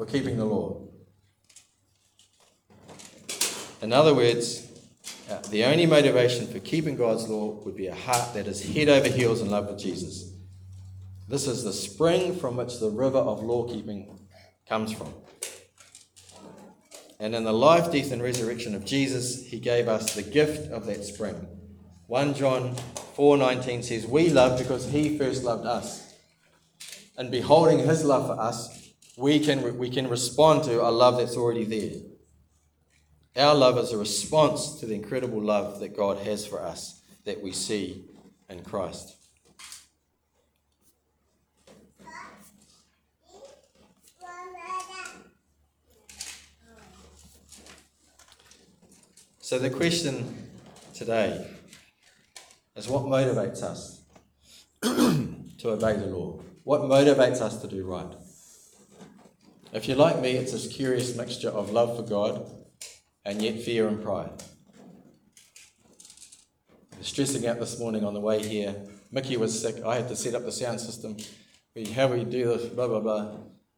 for 0.00 0.06
keeping 0.06 0.38
the 0.38 0.46
law. 0.46 0.80
In 3.82 3.92
other 3.92 4.14
words, 4.14 4.66
uh, 5.30 5.40
the 5.50 5.64
only 5.64 5.84
motivation 5.84 6.46
for 6.46 6.58
keeping 6.58 6.96
God's 6.96 7.28
law 7.28 7.62
would 7.66 7.76
be 7.76 7.88
a 7.88 7.94
heart 7.94 8.32
that 8.32 8.46
is 8.46 8.74
head 8.74 8.88
over 8.88 9.08
heels 9.08 9.42
in 9.42 9.50
love 9.50 9.68
with 9.68 9.78
Jesus. 9.78 10.32
This 11.28 11.46
is 11.46 11.64
the 11.64 11.74
spring 11.74 12.34
from 12.34 12.56
which 12.56 12.80
the 12.80 12.88
river 12.88 13.18
of 13.18 13.42
law 13.42 13.68
keeping 13.68 14.18
comes 14.66 14.90
from. 14.90 15.12
And 17.18 17.34
in 17.34 17.44
the 17.44 17.52
life, 17.52 17.92
death, 17.92 18.10
and 18.10 18.22
resurrection 18.22 18.74
of 18.74 18.86
Jesus, 18.86 19.48
he 19.48 19.60
gave 19.60 19.86
us 19.86 20.14
the 20.14 20.22
gift 20.22 20.72
of 20.72 20.86
that 20.86 21.04
spring. 21.04 21.46
1 22.06 22.32
John 22.32 22.74
4:19 23.16 23.82
says, 23.82 24.06
"We 24.06 24.30
love 24.30 24.58
because 24.58 24.86
he 24.86 25.18
first 25.18 25.44
loved 25.44 25.66
us." 25.66 26.14
And 27.18 27.30
beholding 27.30 27.80
his 27.80 28.02
love 28.02 28.28
for 28.28 28.40
us, 28.40 28.79
we 29.16 29.40
can, 29.40 29.76
we 29.78 29.90
can 29.90 30.08
respond 30.08 30.64
to 30.64 30.82
a 30.82 30.90
love 30.90 31.18
that's 31.18 31.36
already 31.36 31.64
there. 31.64 32.00
Our 33.36 33.54
love 33.54 33.78
is 33.78 33.92
a 33.92 33.98
response 33.98 34.80
to 34.80 34.86
the 34.86 34.94
incredible 34.94 35.40
love 35.40 35.80
that 35.80 35.96
God 35.96 36.18
has 36.18 36.46
for 36.46 36.60
us 36.60 37.02
that 37.24 37.40
we 37.40 37.52
see 37.52 38.04
in 38.48 38.62
Christ. 38.64 39.16
So, 49.50 49.58
the 49.58 49.70
question 49.70 50.48
today 50.94 51.44
is 52.76 52.88
what 52.88 53.02
motivates 53.02 53.64
us 53.64 54.00
to 54.82 55.70
obey 55.70 55.96
the 55.96 56.06
law? 56.06 56.40
What 56.62 56.82
motivates 56.82 57.40
us 57.40 57.60
to 57.62 57.66
do 57.66 57.84
right? 57.84 58.14
If 59.72 59.86
you're 59.86 59.96
like 59.96 60.20
me, 60.20 60.32
it's 60.32 60.52
this 60.52 60.66
curious 60.66 61.16
mixture 61.16 61.48
of 61.48 61.70
love 61.70 61.96
for 61.96 62.02
God 62.02 62.50
and 63.24 63.40
yet 63.40 63.60
fear 63.60 63.88
and 63.88 64.02
pride. 64.02 64.42
Stressing 67.00 67.46
out 67.46 67.60
this 67.60 67.78
morning 67.78 68.04
on 68.04 68.14
the 68.14 68.20
way 68.20 68.46
here. 68.46 68.74
Mickey 69.10 69.36
was 69.36 69.60
sick. 69.60 69.82
I 69.84 69.96
had 69.96 70.08
to 70.08 70.16
set 70.16 70.34
up 70.34 70.44
the 70.44 70.52
sound 70.52 70.80
system. 70.80 71.16
We, 71.74 71.86
How 71.86 72.08
we 72.08 72.24
do 72.24 72.48
this, 72.48 72.66
blah, 72.66 72.88
blah, 72.88 73.00
blah. 73.00 73.28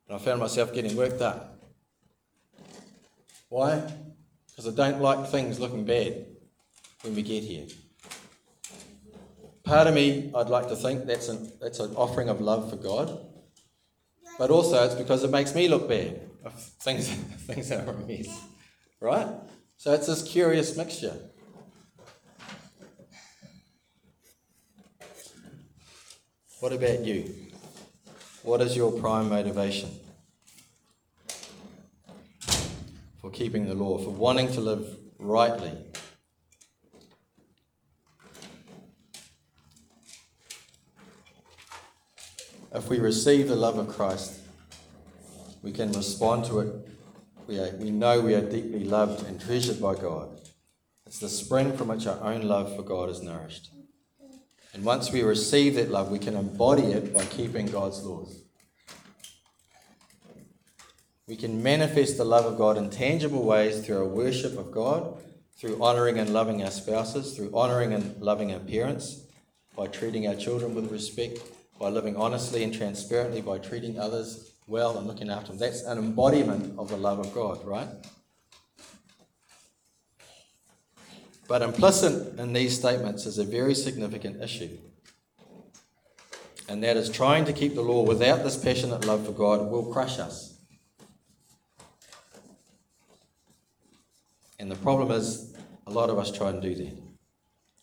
And 0.08 0.16
I 0.16 0.18
found 0.18 0.40
myself 0.40 0.74
getting 0.74 0.96
worked 0.96 1.20
up. 1.20 1.60
Why? 3.48 3.82
because 4.52 4.78
I 4.78 4.90
don't 4.90 5.00
like 5.00 5.28
things 5.28 5.58
looking 5.58 5.84
bad 5.84 6.26
when 7.02 7.14
we 7.14 7.22
get 7.22 7.42
here. 7.42 7.66
Part 9.64 9.86
of 9.86 9.94
me, 9.94 10.30
I'd 10.34 10.48
like 10.48 10.68
to 10.68 10.76
think 10.76 11.06
that's 11.06 11.28
an, 11.28 11.52
that's 11.60 11.80
an 11.80 11.94
offering 11.96 12.28
of 12.28 12.40
love 12.40 12.68
for 12.68 12.76
God, 12.76 13.18
but 14.42 14.50
also 14.50 14.84
it's 14.84 14.96
because 14.96 15.22
it 15.22 15.30
makes 15.30 15.54
me 15.54 15.68
look 15.68 15.88
bad 15.88 16.20
if 16.44 16.52
things, 16.52 17.08
things 17.46 17.70
are 17.70 17.88
a 17.88 17.92
mess, 17.92 18.42
right? 18.98 19.28
So 19.76 19.92
it's 19.92 20.08
this 20.08 20.20
curious 20.24 20.76
mixture. 20.76 21.16
What 26.58 26.72
about 26.72 27.04
you? 27.04 27.32
What 28.42 28.60
is 28.62 28.76
your 28.76 28.90
prime 28.90 29.28
motivation? 29.28 29.90
for 33.20 33.30
keeping 33.30 33.66
the 33.66 33.74
law, 33.74 33.98
for 33.98 34.10
wanting 34.10 34.50
to 34.54 34.60
live 34.60 34.96
rightly. 35.20 35.70
If 42.74 42.88
we 42.88 42.98
receive 42.98 43.48
the 43.48 43.56
love 43.56 43.76
of 43.76 43.88
Christ, 43.88 44.40
we 45.62 45.72
can 45.72 45.92
respond 45.92 46.46
to 46.46 46.60
it. 46.60 46.88
We, 47.46 47.58
are, 47.58 47.76
we 47.76 47.90
know 47.90 48.20
we 48.20 48.34
are 48.34 48.40
deeply 48.40 48.84
loved 48.84 49.26
and 49.26 49.38
treasured 49.38 49.80
by 49.80 49.94
God. 49.94 50.40
It's 51.06 51.18
the 51.18 51.28
spring 51.28 51.76
from 51.76 51.88
which 51.88 52.06
our 52.06 52.18
own 52.22 52.42
love 52.42 52.74
for 52.74 52.82
God 52.82 53.10
is 53.10 53.20
nourished. 53.20 53.70
And 54.72 54.84
once 54.84 55.12
we 55.12 55.22
receive 55.22 55.74
that 55.74 55.90
love, 55.90 56.10
we 56.10 56.18
can 56.18 56.34
embody 56.34 56.84
it 56.84 57.12
by 57.12 57.26
keeping 57.26 57.66
God's 57.66 58.02
laws. 58.02 58.42
We 61.28 61.36
can 61.36 61.62
manifest 61.62 62.16
the 62.16 62.24
love 62.24 62.46
of 62.46 62.56
God 62.56 62.78
in 62.78 62.88
tangible 62.88 63.44
ways 63.44 63.84
through 63.84 63.98
our 63.98 64.08
worship 64.08 64.56
of 64.56 64.72
God, 64.72 65.18
through 65.58 65.82
honouring 65.82 66.18
and 66.18 66.30
loving 66.30 66.64
our 66.64 66.70
spouses, 66.70 67.36
through 67.36 67.54
honouring 67.54 67.92
and 67.92 68.20
loving 68.22 68.50
our 68.50 68.60
parents, 68.60 69.24
by 69.76 69.88
treating 69.88 70.26
our 70.26 70.34
children 70.34 70.74
with 70.74 70.90
respect, 70.90 71.38
by 71.82 71.88
living 71.88 72.14
honestly 72.14 72.62
and 72.62 72.72
transparently, 72.72 73.40
by 73.40 73.58
treating 73.58 73.98
others 73.98 74.52
well 74.68 74.96
and 74.96 75.08
looking 75.08 75.28
after 75.28 75.48
them. 75.48 75.58
That's 75.58 75.82
an 75.82 75.98
embodiment 75.98 76.78
of 76.78 76.88
the 76.88 76.96
love 76.96 77.18
of 77.18 77.34
God, 77.34 77.58
right? 77.64 77.88
But 81.48 81.60
implicit 81.60 82.38
in 82.38 82.52
these 82.52 82.78
statements 82.78 83.26
is 83.26 83.38
a 83.38 83.44
very 83.44 83.74
significant 83.74 84.40
issue. 84.40 84.78
And 86.68 86.84
that 86.84 86.96
is 86.96 87.10
trying 87.10 87.46
to 87.46 87.52
keep 87.52 87.74
the 87.74 87.82
law 87.82 88.04
without 88.04 88.44
this 88.44 88.56
passionate 88.56 89.04
love 89.04 89.26
for 89.26 89.32
God 89.32 89.68
will 89.68 89.92
crush 89.92 90.20
us. 90.20 90.56
And 94.60 94.70
the 94.70 94.76
problem 94.76 95.10
is, 95.10 95.52
a 95.88 95.90
lot 95.90 96.10
of 96.10 96.18
us 96.20 96.30
try 96.30 96.50
and 96.50 96.62
do 96.62 96.76
that. 96.76 96.96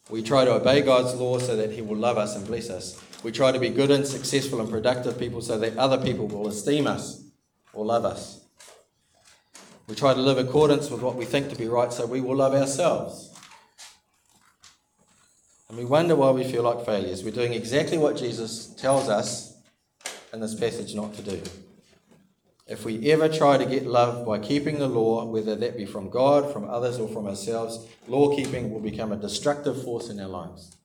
We 0.09 0.23
try 0.23 0.45
to 0.45 0.53
obey 0.53 0.83
God's 0.83 1.15
law 1.15 1.37
so 1.39 1.57
that 1.57 1.73
He 1.73 1.81
will 1.81 1.97
love 1.97 2.17
us 2.17 2.37
and 2.37 2.47
bless 2.47 2.69
us. 2.69 2.97
We 3.23 3.31
try 3.31 3.51
to 3.51 3.59
be 3.59 3.69
good 3.69 3.91
and 3.91 4.07
successful 4.07 4.61
and 4.61 4.69
productive 4.69 5.19
people 5.19 5.41
so 5.41 5.57
that 5.59 5.77
other 5.77 5.97
people 5.97 6.27
will 6.27 6.47
esteem 6.47 6.87
us 6.87 7.23
or 7.73 7.85
love 7.85 8.05
us. 8.05 8.45
We 9.87 9.95
try 9.95 10.13
to 10.13 10.21
live 10.21 10.37
in 10.37 10.47
accordance 10.47 10.89
with 10.89 11.01
what 11.01 11.15
we 11.15 11.25
think 11.25 11.49
to 11.49 11.55
be 11.55 11.67
right 11.67 11.91
so 11.91 12.05
we 12.05 12.21
will 12.21 12.37
love 12.37 12.53
ourselves. 12.53 13.33
And 15.67 15.77
we 15.77 15.85
wonder 15.85 16.15
why 16.15 16.31
we 16.31 16.43
feel 16.43 16.63
like 16.63 16.85
failures. 16.85 17.23
We're 17.23 17.31
doing 17.31 17.53
exactly 17.53 17.97
what 17.97 18.15
Jesus 18.15 18.67
tells 18.75 19.09
us 19.09 19.57
in 20.31 20.39
this 20.39 20.55
passage 20.55 20.95
not 20.95 21.13
to 21.15 21.21
do. 21.21 21.41
If 22.67 22.85
we 22.85 23.11
ever 23.11 23.27
try 23.27 23.57
to 23.57 23.65
get 23.65 23.87
love 23.87 24.25
by 24.25 24.37
keeping 24.37 24.77
the 24.77 24.87
law, 24.87 25.25
whether 25.25 25.55
that 25.55 25.75
be 25.75 25.85
from 25.85 26.09
God, 26.09 26.53
from 26.53 26.69
others, 26.69 26.99
or 26.99 27.07
from 27.07 27.25
ourselves, 27.25 27.87
law 28.07 28.35
keeping 28.35 28.71
will 28.71 28.79
become 28.79 29.11
a 29.11 29.17
destructive 29.17 29.83
force 29.83 30.09
in 30.09 30.19
our 30.19 30.27
lives. 30.27 30.77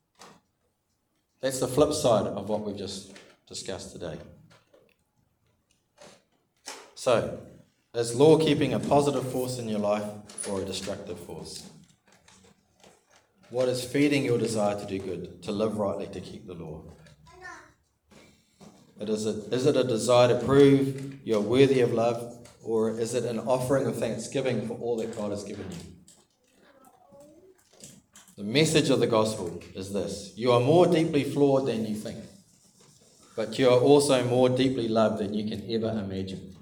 That's 1.45 1.61
the 1.61 1.69
flip 1.69 1.93
side 1.93 2.27
of 2.27 2.49
what 2.49 2.63
we've 2.63 2.75
just 2.75 3.13
discussed 3.47 3.93
today. 3.93 4.17
So, 6.95 7.39
is 7.95 8.15
law 8.15 8.39
keeping 8.39 8.73
a 8.73 8.81
positive 8.81 9.31
force 9.31 9.59
in 9.59 9.69
your 9.69 9.79
life 9.79 10.05
or 10.49 10.63
a 10.63 10.65
destructive 10.65 11.21
force? 11.21 11.69
What 13.51 13.69
is 13.69 13.85
feeding 13.85 14.25
your 14.25 14.39
desire 14.39 14.81
to 14.81 14.87
do 14.87 14.99
good, 14.99 15.43
to 15.43 15.53
live 15.53 15.77
rightly, 15.77 16.07
to 16.07 16.21
keep 16.23 16.47
the 16.47 16.55
law? 16.55 16.83
It 18.99 19.11
is, 19.11 19.27
it, 19.27 19.53
is 19.53 19.67
it 19.67 19.77
a 19.77 19.85
desire 19.85 20.29
to 20.29 20.47
prove 20.47 21.19
you're 21.27 21.43
worthy 21.43 21.83
of 21.83 21.93
love, 21.93 22.49
or 22.63 22.99
is 22.99 23.13
it 23.13 23.27
an 23.27 23.41
offering 23.41 23.87
of 23.87 23.99
thanksgiving 23.99 24.67
for 24.67 24.79
all 24.79 24.97
that 24.97 25.15
God 25.15 25.31
has 25.31 25.45
given 25.45 25.67
you? 25.71 25.94
The 28.37 28.43
message 28.43 28.91
of 28.91 28.99
the 28.99 29.07
gospel 29.07 29.63
is 29.77 29.93
this 29.93 30.33
you 30.35 30.51
are 30.51 30.61
more 30.61 30.87
deeply 30.87 31.23
flawed 31.23 31.67
than 31.67 31.87
you 31.87 31.95
think, 31.95 32.19
but 33.37 33.59
you 33.61 33.69
are 33.69 33.79
also 33.79 34.25
more 34.25 34.49
deeply 34.49 34.89
loved 34.89 35.19
than 35.19 35.35
you 35.35 35.49
can 35.49 35.63
ever 35.71 35.91
imagine. 35.91 36.57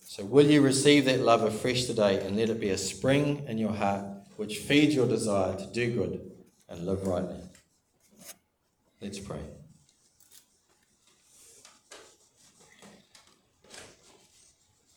So, 0.00 0.24
will 0.24 0.46
you 0.46 0.62
receive 0.62 1.04
that 1.04 1.20
love 1.20 1.42
afresh 1.42 1.84
today 1.84 2.24
and 2.24 2.38
let 2.38 2.48
it 2.48 2.58
be 2.58 2.70
a 2.70 2.78
spring 2.78 3.44
in 3.48 3.58
your 3.58 3.72
heart 3.72 4.02
which 4.36 4.58
feeds 4.58 4.94
your 4.94 5.06
desire 5.06 5.54
to 5.58 5.66
do 5.66 5.94
good 5.94 6.30
and 6.70 6.86
live 6.86 7.06
rightly? 7.06 7.40
Let's 9.02 9.18
pray. 9.18 9.40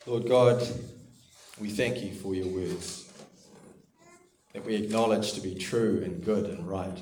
Lord 0.05 0.29
God, 0.29 0.65
we 1.59 1.69
thank 1.69 2.01
you 2.01 2.13
for 2.13 2.33
your 2.33 2.47
words 2.47 3.08
that 4.53 4.65
we 4.65 4.75
acknowledge 4.75 5.33
to 5.33 5.41
be 5.41 5.55
true 5.55 6.01
and 6.03 6.23
good 6.23 6.45
and 6.45 6.67
right. 6.67 7.01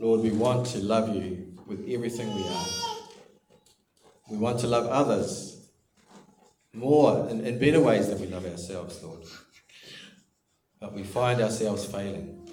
Lord, 0.00 0.20
we 0.20 0.30
want 0.30 0.66
to 0.68 0.78
love 0.78 1.14
you 1.14 1.54
with 1.66 1.88
everything 1.88 2.34
we 2.34 2.42
are. 2.42 2.66
We 4.30 4.36
want 4.36 4.60
to 4.60 4.68
love 4.68 4.86
others 4.86 5.70
more 6.72 7.28
in, 7.28 7.44
in 7.44 7.58
better 7.58 7.80
ways 7.80 8.08
than 8.08 8.20
we 8.20 8.26
love 8.26 8.46
ourselves, 8.46 9.02
Lord. 9.02 9.22
But 10.80 10.94
we 10.94 11.02
find 11.02 11.40
ourselves 11.40 11.84
failing. 11.84 12.48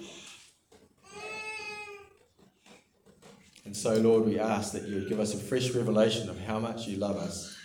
And 3.64 3.76
so, 3.76 3.94
Lord, 3.94 4.24
we 4.24 4.38
ask 4.38 4.72
that 4.72 4.88
you 4.88 5.08
give 5.08 5.20
us 5.20 5.34
a 5.34 5.38
fresh 5.38 5.70
revelation 5.70 6.28
of 6.28 6.40
how 6.40 6.58
much 6.58 6.86
you 6.88 6.98
love 6.98 7.16
us, 7.16 7.56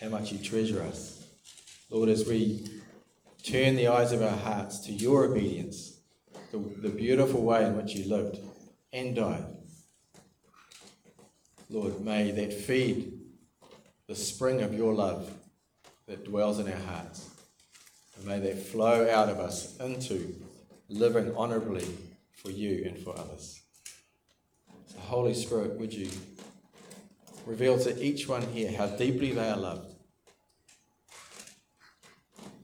how 0.00 0.08
much 0.08 0.32
you 0.32 0.38
treasure 0.38 0.82
us. 0.82 1.26
Lord, 1.90 2.08
as 2.08 2.26
we 2.26 2.79
turn 3.42 3.76
the 3.76 3.88
eyes 3.88 4.12
of 4.12 4.22
our 4.22 4.36
hearts 4.36 4.80
to 4.80 4.92
your 4.92 5.24
obedience, 5.24 6.00
the, 6.52 6.58
the 6.58 6.88
beautiful 6.88 7.42
way 7.42 7.64
in 7.64 7.76
which 7.76 7.94
you 7.94 8.08
lived 8.08 8.38
and 8.92 9.14
died. 9.14 9.44
Lord, 11.68 12.00
may 12.00 12.30
that 12.32 12.52
feed 12.52 13.12
the 14.08 14.16
spring 14.16 14.62
of 14.62 14.74
your 14.74 14.92
love 14.92 15.32
that 16.06 16.24
dwells 16.24 16.58
in 16.58 16.66
our 16.66 16.78
hearts. 16.78 17.30
And 18.16 18.26
may 18.26 18.40
that 18.40 18.66
flow 18.66 19.08
out 19.08 19.28
of 19.28 19.38
us 19.38 19.76
into 19.78 20.34
living 20.88 21.34
honourably 21.36 21.86
for 22.32 22.50
you 22.50 22.82
and 22.84 22.98
for 22.98 23.16
others. 23.16 23.62
So, 24.86 24.98
Holy 24.98 25.34
Spirit, 25.34 25.78
would 25.78 25.94
you 25.94 26.10
reveal 27.46 27.78
to 27.78 28.04
each 28.04 28.28
one 28.28 28.42
here 28.42 28.72
how 28.72 28.86
deeply 28.86 29.32
they 29.32 29.48
are 29.48 29.56
loved 29.56 29.89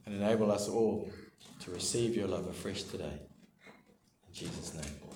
and 0.07 0.15
enable 0.17 0.51
us 0.53 0.69
all 0.69 1.11
to 1.61 1.71
receive 1.73 2.17
your 2.17 2.29
love 2.29 2.47
afresh 2.47 2.85
today. 2.85 3.19
In 4.29 4.35
Jesus' 4.35 4.75
name. 4.75 5.16